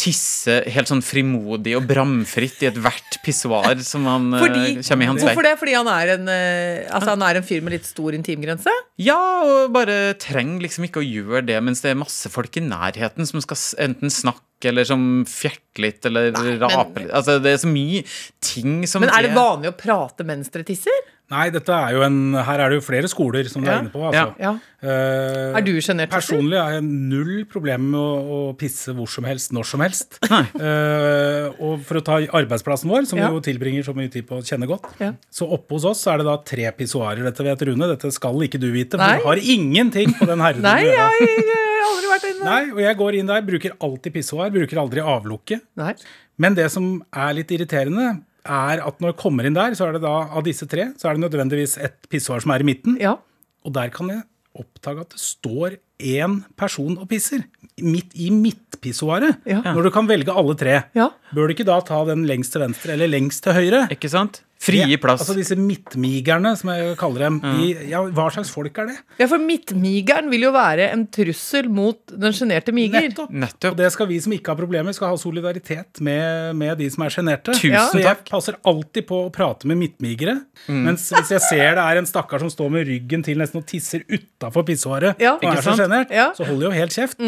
tisser 0.00 0.66
helt 0.74 0.90
sånn 0.90 1.02
frimodig 1.04 1.74
og 1.78 1.86
bramfritt 1.88 2.62
i 2.64 2.68
ethvert 2.70 3.18
pissoar 3.24 3.78
som 3.86 4.06
han 4.08 4.30
eh, 4.34 4.42
Fordi, 4.42 4.62
kommer 4.80 5.06
i 5.06 5.10
hans 5.10 5.22
vei. 5.22 5.28
hvorfor 5.30 5.46
det? 5.46 5.54
Fordi 5.60 5.76
han 5.76 5.90
er 5.92 6.12
en, 6.16 6.30
eh, 6.32 6.88
altså 6.88 7.14
han 7.14 7.24
er 7.26 7.40
en 7.40 7.46
fyr 7.46 7.62
med 7.64 7.76
litt 7.76 7.88
stor 7.88 8.16
intimgrense? 8.16 8.74
Ja, 9.00 9.18
og 9.44 9.74
bare 9.74 10.16
trenger 10.20 10.66
liksom 10.66 10.88
ikke 10.88 11.02
å 11.02 11.06
gjøre 11.06 11.44
det 11.46 11.60
mens 11.64 11.84
det 11.84 11.94
er 11.94 12.00
masse 12.00 12.30
folk 12.32 12.58
i 12.58 12.64
nærheten 12.64 13.28
som 13.28 13.42
skal 13.44 13.60
enten 13.86 14.12
snakke 14.12 14.70
eller 14.70 14.86
som 14.88 15.24
fjerter 15.28 15.84
litt 15.84 16.06
eller 16.08 16.30
Nei, 16.32 16.54
raper 16.62 17.04
litt. 17.04 17.12
Altså, 17.14 17.36
det 17.42 17.52
er 17.52 17.60
så 17.60 17.70
mye 17.70 18.04
ting 18.44 18.84
som 18.88 19.04
Men 19.04 19.12
er 19.12 19.28
det 19.28 19.34
vanlig 19.36 19.72
å 19.72 19.76
prate 19.76 20.26
mens 20.26 20.50
dere 20.54 20.66
tisser? 20.68 21.02
Nei, 21.32 21.46
dette 21.50 21.72
er 21.72 21.94
jo 21.96 22.02
en, 22.04 22.16
her 22.36 22.60
er 22.60 22.68
det 22.70 22.76
jo 22.76 22.82
flere 22.84 23.08
skoler 23.08 23.46
som 23.48 23.62
du 23.64 23.68
Ja. 23.70 23.78
er 23.78 23.82
inne 23.86 23.90
på. 23.94 24.02
Altså. 24.10 24.34
Ja. 24.38 24.50
Uh, 24.84 25.56
Er 25.56 25.62
du 25.64 25.70
sjenert? 25.80 26.10
Personlig 26.12 26.58
har 26.60 26.74
jeg 26.76 26.84
null 26.84 27.46
problem 27.48 27.86
med 27.94 27.98
å, 27.98 28.10
å 28.50 28.56
pisse 28.60 28.92
hvor 28.92 29.08
som 29.08 29.24
helst, 29.24 29.50
når 29.56 29.64
som 29.70 29.80
helst. 29.80 30.18
uh, 30.28 31.48
og 31.64 31.80
for 31.88 31.98
å 32.00 32.02
ta 32.04 32.18
arbeidsplassen 32.40 32.90
vår, 32.92 33.06
som 33.08 33.18
Ja. 33.18 33.30
vi 33.32 33.38
jo 33.38 33.44
tilbringer 33.48 33.86
så 33.86 33.94
mye 33.96 34.12
tid 34.12 34.26
på 34.28 34.36
å 34.36 34.44
kjenne 34.44 34.68
godt, 34.68 34.90
så 35.32 35.48
oppe 35.48 35.78
hos 35.78 35.86
oss 35.88 36.02
så 36.04 36.12
er 36.12 36.20
det 36.20 36.26
da 36.28 36.36
tre 36.44 36.68
pissoarer. 36.76 37.24
Dette 37.24 37.46
vet 37.48 37.64
Rune, 37.70 37.88
dette 37.94 38.12
skal 38.12 38.44
ikke 38.44 38.60
du 38.60 38.68
vite, 38.74 38.98
for 38.98 39.04
Nei. 39.06 39.16
du 39.18 39.24
har 39.30 39.40
ingenting 39.56 40.12
på 40.18 40.28
den 40.28 40.44
herren. 40.44 40.60
Nei, 40.64 40.82
jeg, 40.84 41.30
jeg 41.40 41.56
har 41.56 41.88
aldri 41.88 42.12
vært 42.12 42.28
inne. 42.34 42.44
Nei, 42.50 42.60
og 42.76 42.84
jeg 42.84 43.00
går 43.00 43.18
inn 43.22 43.32
der, 43.32 43.48
bruker 43.48 43.76
alltid 43.80 44.12
pissoar, 44.20 44.52
bruker 44.54 44.84
aldri 44.84 45.00
avlukke. 45.00 45.60
Nei. 45.80 45.94
Men 46.36 46.54
det 46.58 46.68
som 46.74 46.98
er 47.14 47.32
litt 47.40 47.50
irriterende, 47.54 48.20
er 48.44 48.82
at 48.84 49.00
når 49.00 49.12
jeg 49.12 49.20
kommer 49.22 49.48
inn 49.48 49.56
der, 49.56 49.74
så 49.76 49.88
er 49.88 49.96
det 49.96 50.04
da 50.04 50.14
av 50.28 50.44
disse 50.46 50.68
tre, 50.70 50.90
så 51.00 51.08
er 51.08 51.16
det 51.16 51.24
nødvendigvis 51.24 51.78
et 51.82 51.96
pissoar 52.12 52.44
som 52.44 52.52
er 52.54 52.64
i 52.64 52.68
midten. 52.68 52.98
Ja. 53.00 53.16
Og 53.64 53.74
der 53.74 53.92
kan 53.94 54.10
jeg 54.12 54.24
oppdage 54.54 55.02
at 55.02 55.14
det 55.16 55.22
står 55.22 55.78
én 56.04 56.40
person 56.58 56.98
og 57.00 57.08
pisser. 57.10 57.44
Midt 57.82 58.12
i 58.14 58.28
midtpissoaret. 58.30 59.40
Ja. 59.48 59.62
Når 59.66 59.88
du 59.88 59.90
kan 59.94 60.08
velge 60.10 60.34
alle 60.34 60.54
tre. 60.58 60.76
Ja. 60.94 61.08
Bør 61.34 61.48
du 61.48 61.56
ikke 61.56 61.66
da 61.66 61.80
ta 61.82 62.04
den 62.06 62.26
lengst 62.28 62.54
til 62.54 62.62
venstre 62.62 62.94
eller 62.94 63.10
lengst 63.10 63.42
til 63.46 63.56
høyre? 63.56 63.86
Ikke 63.94 64.10
sant? 64.12 64.42
Frie 64.64 64.86
Ja, 64.88 64.96
plass. 65.02 65.20
Altså 65.24 65.34
disse 65.36 65.56
midtmigerne, 65.60 66.54
som 66.56 66.70
jeg 66.72 66.94
kaller 67.00 67.26
dem. 67.26 67.38
De, 67.44 67.66
ja, 67.90 68.00
hva 68.16 68.26
slags 68.32 68.50
folk 68.52 68.78
er 68.80 68.88
det? 68.90 68.96
ja, 69.20 69.26
for 69.30 69.42
midtmigeren 69.42 70.30
vil 70.32 70.46
jo 70.46 70.52
være 70.54 70.86
en 70.94 71.02
trussel 71.12 71.68
mot 71.68 71.98
den 72.08 72.32
sjenerte 72.36 72.72
miger. 72.74 73.10
Nettopp. 73.30 73.74
Og 73.74 73.76
det 73.80 73.90
skal 73.94 74.08
vi 74.10 74.18
som 74.24 74.32
ikke 74.36 74.52
har 74.54 74.58
problemer, 74.60 74.96
skal 74.96 75.12
ha 75.12 75.18
solidaritet 75.20 76.00
med, 76.04 76.54
med 76.56 76.78
de 76.80 76.88
som 76.94 77.04
er 77.06 77.12
sjenerte. 77.14 77.52
Tusen 77.58 77.76
Så 77.92 78.00
jeg 78.02 78.22
passer 78.30 78.56
alltid 78.64 79.06
på 79.10 79.20
å 79.26 79.32
prate 79.34 79.68
med 79.70 79.80
midtmigere. 79.82 80.38
Mm. 80.68 80.80
Mens 80.88 81.10
hvis 81.12 81.34
jeg 81.36 81.44
ser 81.44 81.76
det 81.78 81.84
er 81.84 82.00
en 82.00 82.08
stakkar 82.08 82.40
som 82.42 82.50
står 82.52 82.72
med 82.78 82.88
ryggen 82.88 83.24
til 83.26 83.38
nesten 83.40 83.60
og 83.62 83.68
tisser 83.68 84.04
utafor 84.08 84.64
pissoaret, 84.68 85.20
Ja. 85.20 85.36
og 85.36 85.44
er 85.50 85.62
så 85.62 85.76
sjenert, 85.78 86.10
Ja. 86.10 86.30
så 86.36 86.46
holder 86.48 86.70
jo 86.70 86.74
helt 86.80 86.92
kjeft. 86.96 87.20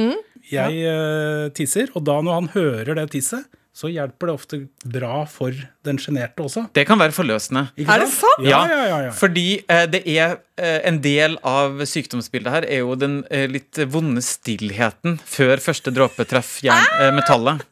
Jeg 0.47 0.83
eh, 0.87 1.49
tisser, 1.57 1.89
og 1.99 2.05
da 2.07 2.21
når 2.23 2.35
han 2.41 2.49
hører 2.55 2.95
det 3.01 3.11
tisset, 3.17 3.45
så 3.77 3.91
hjelper 3.93 4.31
det 4.31 4.35
ofte 4.39 4.59
bra 4.89 5.21
for 5.29 5.53
den 5.85 5.99
sjenerte 6.01 6.47
også. 6.47 6.65
Det 6.77 6.87
kan 6.89 6.97
være 7.01 7.13
forløsende. 7.13 7.67
Ikke 7.77 7.93
Er 7.93 8.05
det 8.07 8.09
sant? 8.15 8.45
Ja, 8.47 8.63
ja, 8.71 8.83
ja. 8.89 8.99
ja. 9.09 9.15
Fordi 9.17 9.47
eh, 9.61 9.85
det 9.93 10.01
er 10.09 10.39
eh, 10.57 10.79
en 10.89 11.03
del 11.05 11.37
av 11.45 11.83
sykdomsbildet 11.85 12.55
her 12.55 12.69
er 12.71 12.81
jo 12.81 12.97
den 12.97 13.21
eh, 13.29 13.45
litt 13.53 13.83
vonde 13.93 14.25
stillheten 14.25 15.19
før 15.21 15.61
første 15.61 15.93
dråpe 15.93 16.25
treffer 16.29 16.71
jern, 16.71 16.89
eh, 17.03 17.13
metallet. 17.19 17.67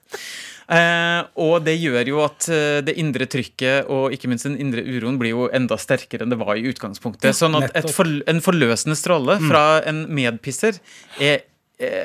Eh, 0.65 1.23
og 1.41 1.59
det 1.65 1.75
gjør 1.77 2.09
jo 2.09 2.21
at 2.25 2.51
eh, 2.53 2.79
det 2.85 2.97
indre 3.01 3.27
trykket 3.29 3.89
og 3.93 4.13
ikke 4.17 4.31
minst 4.33 4.49
den 4.49 4.57
indre 4.61 4.85
uroen 4.85 5.19
blir 5.21 5.35
jo 5.35 5.49
enda 5.57 5.77
sterkere 5.81 6.25
enn 6.25 6.33
det 6.33 6.41
var 6.41 6.57
i 6.61 6.69
utgangspunktet. 6.69 7.33
Sånn 7.37 7.57
at 7.61 7.73
et 7.77 7.89
for, 7.93 8.09
en 8.29 8.45
forløsende 8.45 8.97
stråle 9.01 9.41
fra 9.45 9.65
en 9.89 10.05
medpisser 10.13 10.81
er 11.21 11.45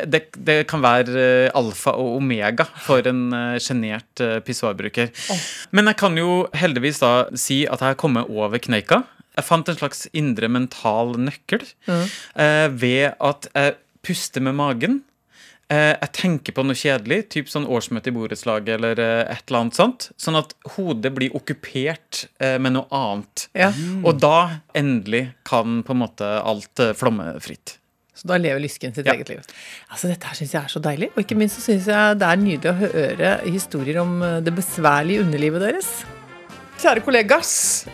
det, 0.10 0.24
det 0.34 0.64
kan 0.70 0.82
være 0.82 1.14
eh, 1.22 1.52
alfa 1.58 1.94
og 2.00 2.18
omega 2.18 2.66
for 2.86 3.06
en 3.10 3.28
uh, 3.36 3.60
sjenert 3.62 4.24
pissoarbruker. 4.46 5.12
Men 5.76 5.92
jeg 5.92 6.00
kan 6.02 6.18
jo 6.18 6.42
heldigvis 6.58 7.04
da 7.04 7.14
si 7.38 7.62
at 7.70 7.84
jeg 7.84 7.94
har 7.94 8.00
kommet 8.02 8.32
over 8.34 8.62
kneika. 8.62 9.04
Jeg 9.40 9.48
fant 9.48 9.70
en 9.72 9.78
slags 9.78 10.08
indre 10.18 10.50
mental 10.52 11.14
nøkkel 11.22 11.62
eh, 11.88 12.68
ved 12.76 13.14
at 13.14 13.48
jeg 13.54 13.78
puster 14.06 14.44
med 14.44 14.58
magen. 14.58 15.00
Eh, 15.70 15.94
jeg 15.94 16.12
tenker 16.18 16.56
på 16.58 16.66
noe 16.66 16.78
kjedelig, 16.78 17.22
typ 17.36 17.52
sånn 17.52 17.68
årsmøte 17.70 18.10
i 18.10 18.16
borettslaget 18.16 18.74
eller 18.76 19.00
eh, 19.04 19.22
et 19.30 19.46
eller 19.46 19.62
annet 19.62 19.80
sånt. 19.80 20.10
Sånn 20.20 20.40
at 20.40 20.56
hodet 20.76 21.14
blir 21.16 21.36
okkupert 21.38 22.26
eh, 22.42 22.58
med 22.60 22.76
noe 22.76 22.90
annet. 22.90 23.48
Ja. 23.56 23.70
Og 24.02 24.20
da 24.20 24.64
endelig 24.78 25.30
kan 25.48 25.84
på 25.86 25.96
en 25.96 26.04
måte 26.04 26.32
alt 26.42 26.84
eh, 26.84 26.96
flomme 26.98 27.36
fritt. 27.44 27.79
Så 28.20 28.28
da 28.28 28.36
lever 28.38 28.60
Lysken 28.60 28.92
sitt 28.96 29.06
Ja. 29.08 29.14
eget 29.16 29.30
liv. 29.32 29.40
Altså 29.92 30.08
Dette 30.12 30.28
her 30.28 30.36
syns 30.36 30.52
jeg 30.54 30.64
er 30.64 30.68
så 30.74 30.82
deilig. 30.84 31.10
Og 31.16 31.24
ikke 31.24 31.38
minst 31.40 31.56
så 31.60 31.64
syns 31.72 31.88
jeg 31.88 32.20
det 32.20 32.28
er 32.28 32.36
nydelig 32.42 32.72
å 32.74 32.80
høre 32.84 33.34
historier 33.48 34.02
om 34.02 34.22
eh, 34.22 34.40
det 34.44 34.54
besværlige 34.58 35.24
underlivet 35.24 35.62
deres. 35.64 35.92
Kjære 36.80 37.02
kollegas, 37.04 37.50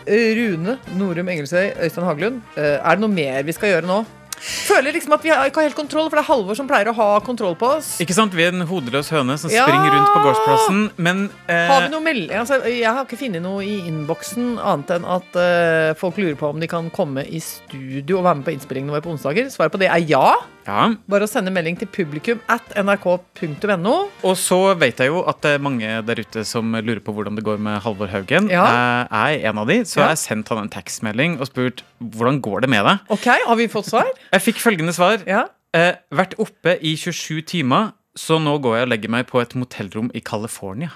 Rune 0.06 0.76
Norum 0.98 1.28
Engelsøy, 1.32 1.72
Øystein 1.82 2.06
Haglund. 2.06 2.40
eh, 2.56 2.78
Er 2.78 2.94
det 2.94 3.00
noe 3.02 3.10
mer 3.10 3.42
vi 3.42 3.52
skal 3.52 3.72
gjøre 3.72 3.86
nå? 3.86 4.04
Føler 4.40 4.92
liksom 4.96 5.14
at 5.16 5.24
vi 5.24 5.30
har 5.32 5.48
ikke 5.48 5.62
har 5.62 5.68
helt 5.70 5.78
kontroll, 5.78 6.08
for 6.10 6.18
det 6.18 6.24
er 6.24 6.28
Halvor 6.30 6.58
som 6.58 6.68
pleier 6.68 6.90
å 6.90 6.94
ha 6.96 7.08
kontroll 7.24 7.54
på 7.58 7.70
oss. 7.78 7.94
Ikke 8.02 8.14
sant? 8.16 8.34
Vi 8.36 8.44
er 8.44 8.52
en 8.54 8.66
hodeløs 8.68 9.08
høne 9.14 9.38
som 9.40 9.50
Ja! 9.52 9.64
springer 9.66 9.94
rundt 9.94 10.12
på 10.12 10.22
gårdsplassen, 10.26 10.80
men 10.96 11.24
eh, 11.48 11.66
Har 11.70 11.86
vi 11.86 11.92
noe 11.94 12.04
melding? 12.04 12.34
Altså, 12.36 12.60
jeg 12.68 12.86
har 12.86 13.04
ikke 13.06 13.18
funnet 13.20 13.42
noe 13.44 13.64
i 13.64 13.78
innboksen 13.88 14.56
annet 14.60 14.92
enn 14.98 15.06
at 15.16 15.38
eh, 15.40 15.94
folk 15.98 16.18
lurer 16.20 16.36
på 16.38 16.50
om 16.52 16.60
de 16.62 16.68
kan 16.70 16.90
komme 16.94 17.24
i 17.26 17.40
studio 17.42 18.20
og 18.20 18.26
være 18.28 18.40
med 18.42 18.48
på 18.50 18.54
innspillingene 18.56 18.94
våre 18.96 19.04
på 19.06 19.14
onsdager. 19.14 19.48
Svaret 19.52 19.72
på 19.74 19.80
det 19.82 19.88
er 19.92 20.04
ja. 20.08 20.34
ja. 20.68 20.86
Bare 21.08 21.26
å 21.26 21.30
sende 21.30 21.52
melding 21.54 21.78
til 21.80 21.88
publikum 21.92 22.42
at 22.52 22.76
nrk.no. 22.76 23.96
Og 24.26 24.36
så 24.38 24.58
vet 24.78 25.00
jeg 25.02 25.10
jo 25.12 25.22
at 25.28 25.40
det 25.44 25.56
er 25.56 25.64
mange 25.64 25.96
der 26.06 26.20
ute 26.22 26.44
som 26.48 26.74
lurer 26.76 27.00
på 27.04 27.14
hvordan 27.16 27.38
det 27.38 27.44
går 27.46 27.60
med 27.62 27.80
Halvor 27.84 28.10
Haugen. 28.12 28.50
Ja. 28.52 28.66
Jeg 29.10 29.40
er 29.42 29.50
en 29.50 29.62
av 29.62 29.70
de, 29.70 29.80
så 29.88 30.02
jeg 30.02 30.12
har 30.12 30.20
sendt 30.20 30.52
han 30.52 30.62
en 30.64 30.72
tekstmelding 30.72 31.38
og 31.40 31.48
spurt 31.50 31.82
hvordan 32.00 32.40
går 32.44 32.64
det 32.66 32.70
med 32.72 32.84
deg. 32.86 33.04
Ok, 33.14 33.28
har 33.46 33.56
vi 33.58 33.68
fått 33.72 33.88
svar? 33.90 34.08
Jeg 34.32 34.42
fikk 34.42 34.56
følgende 34.62 34.92
svar. 34.96 35.22
Ja. 35.26 35.44
Eh, 35.74 35.94
vært 36.14 36.34
oppe 36.38 36.78
i 36.80 36.94
27 36.96 37.42
timer, 37.46 37.92
så 38.16 38.38
nå 38.40 38.54
går 38.64 38.78
jeg 38.78 38.86
og 38.86 38.88
legger 38.94 39.10
meg 39.12 39.26
på 39.28 39.40
et 39.42 39.52
motellrom 39.54 40.10
i 40.16 40.20
California. 40.24 40.88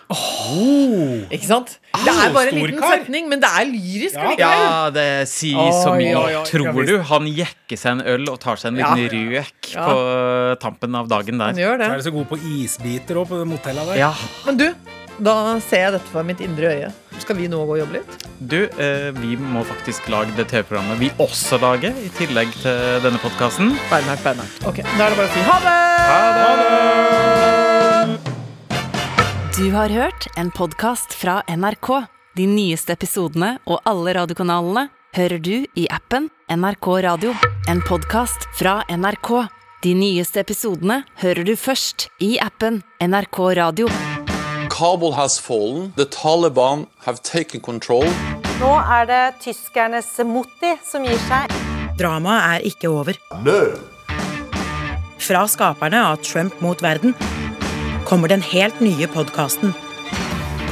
Ikke 1.31 1.45
sant? 1.47 1.75
Det 1.93 2.09
er 2.15 2.33
bare 2.33 2.49
en 2.49 2.57
liten 2.57 2.79
storkar. 2.79 3.03
setning, 3.05 3.29
men 3.29 3.41
det 3.43 3.51
er 3.51 3.67
lyrisk 3.69 4.15
Ja. 4.17 4.25
allikevel. 4.25 4.63
Ja, 4.65 4.91
det 4.91 5.29
sier 5.29 5.71
så 5.77 5.93
Oi, 5.93 5.99
mye. 5.99 6.15
oi, 6.17 6.35
oi. 6.39 6.45
Tror 6.49 6.87
du 6.87 6.95
han 7.11 7.27
jekker 7.27 7.77
seg 7.79 7.93
en 7.93 8.01
øl 8.07 8.29
og 8.33 8.41
tar 8.41 8.57
seg 8.57 8.73
en 8.73 8.79
Ja. 8.81 8.95
liten 8.95 9.31
røk 9.35 9.75
Ja. 9.75 9.87
på 9.87 10.61
tampen 10.61 10.95
av 10.97 11.09
dagen 11.09 11.39
Han 11.41 11.55
der? 11.55 11.63
gjør 11.63 11.77
Så 11.79 11.85
er 11.85 11.97
det. 11.97 12.05
de 12.05 12.11
så 12.11 12.13
gode 12.13 12.29
på 12.29 12.39
isbiter 12.41 13.15
òg, 13.17 13.29
på 13.29 13.39
det 13.39 13.49
motellet 13.49 13.87
der. 13.87 13.97
Ja. 13.97 14.15
Men 14.47 14.57
du, 14.57 14.75
da 15.23 15.59
ser 15.61 15.77
jeg 15.77 15.93
dette 15.93 16.09
fra 16.09 16.23
mitt 16.23 16.41
indre 16.41 16.73
øye. 16.73 16.93
Skal 17.21 17.37
vi 17.37 17.49
nå 17.53 17.61
gå 17.69 17.73
og 17.77 17.81
jobbe 17.83 17.99
litt? 18.01 18.11
Du, 18.41 18.61
eh, 18.65 19.11
vi 19.21 19.37
må 19.37 19.63
faktisk 19.69 20.09
lage 20.13 20.33
det 20.39 20.49
TV-programmet 20.51 20.99
vi 21.01 21.11
også 21.21 21.59
lager, 21.61 21.93
i 22.01 22.09
tillegg 22.17 22.53
til 22.63 23.01
denne 23.05 23.21
podkasten. 23.23 23.75
Beinhardt, 23.91 24.25
beinhardt. 24.25 24.65
Ok, 24.67 24.81
Da 24.83 25.05
er 25.07 25.11
det 25.13 25.19
bare 25.21 25.29
å 25.29 25.35
si 25.35 25.41
ha 25.47 25.57
det! 25.67 25.77
Ha 26.11 26.21
det! 26.33 26.51
Du 29.61 29.71
har 29.75 29.89
hørt 29.93 30.27
en 30.41 30.51
podkast 30.51 31.13
fra 31.13 31.43
NRK. 31.47 32.07
De 32.39 32.47
nyeste 32.49 32.95
episodene 32.97 33.59
og 33.67 33.83
alle 33.85 34.15
radiokanalene 34.17 34.89
hører 35.17 35.39
du 35.43 35.67
i 35.77 35.87
appen 35.93 36.31
NRK 36.49 36.87
Radio. 37.05 37.35
En 37.69 37.83
podkast 37.85 38.49
fra 38.57 38.81
NRK. 38.89 39.49
De 39.85 39.93
nyeste 39.97 40.41
episodene 40.41 41.03
hører 41.21 41.45
du 41.45 41.57
først 41.57 42.09
i 42.21 42.39
appen 42.41 42.83
NRK 43.05 43.39
Radio. 43.61 43.89
Kabul 44.81 45.13
has 45.13 45.39
fallen. 45.39 45.93
The 45.97 46.07
Taliban 46.07 46.87
have 47.05 47.23
taken 47.23 47.61
control. 47.61 48.07
Nå 48.63 48.71
er 48.81 49.05
det 49.11 49.25
tyskernes 49.45 50.09
Motti 50.25 50.71
som 50.89 51.05
gir 51.05 51.21
seg. 51.27 51.53
Dramaet 52.01 52.47
er 52.47 52.65
ikke 52.71 52.89
over. 52.89 53.19
Fra 55.21 55.45
skaperne 55.53 56.01
av 56.01 56.25
Trump 56.25 56.57
mot 56.65 56.81
verden 56.81 57.13
kommer 58.09 58.33
den 58.33 58.41
helt 58.41 58.81
nye 58.81 59.05
podkasten 59.13 59.77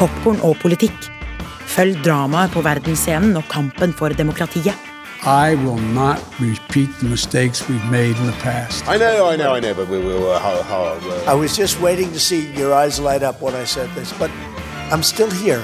Popkorn 0.01 0.40
og 0.40 0.57
politikk. 0.64 1.12
Følg 1.68 2.01
dramaet 2.01 2.57
på 2.57 2.64
verdensscenen 2.64 3.37
og 3.37 3.44
kampen 3.53 3.92
for 3.92 4.16
demokratiet. 4.16 4.88
I 5.22 5.57
will 5.57 5.78
not 5.78 6.22
repeat 6.38 6.90
the 7.00 7.07
mistakes 7.07 7.68
we've 7.68 7.90
made 7.90 8.16
in 8.16 8.26
the 8.26 8.38
past. 8.40 8.87
I 8.87 8.96
know, 8.96 9.28
I 9.28 9.37
know, 9.37 9.54
I 9.54 9.61
know, 9.61 9.74
but 9.74 9.88
we 9.88 9.98
will. 9.98 10.31
Uh, 10.31 10.38
how, 10.38 10.62
how, 10.62 10.83
I 11.26 11.33
uh, 11.33 11.37
was 11.37 11.57
just 11.57 11.81
waiting 11.81 12.12
to 12.12 12.20
see 12.20 12.52
your 12.54 12.72
eyes 12.72 13.00
light 13.00 13.22
up 13.22 13.42
when 13.42 13.54
I 13.54 13.64
said 13.64 13.90
this, 13.94 14.12
but 14.12 14.31
I'm 14.90 15.02
still 15.02 15.31
here. 15.31 15.62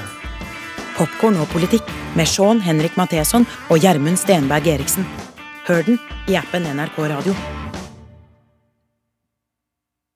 Popkorn 0.97 1.37
og 1.37 1.49
politikk 1.49 1.83
med 2.17 2.27
Sean 2.27 2.61
Henrik 2.61 2.97
Matheson 2.97 3.47
og 3.71 3.79
Gjermund 3.79 4.17
Stenberg 4.17 4.67
Eriksen. 4.67 5.07
Hør 5.67 5.83
den 5.83 6.01
i 6.29 6.35
appen 6.35 6.63
NRK 6.63 6.99
Radio. 6.99 7.64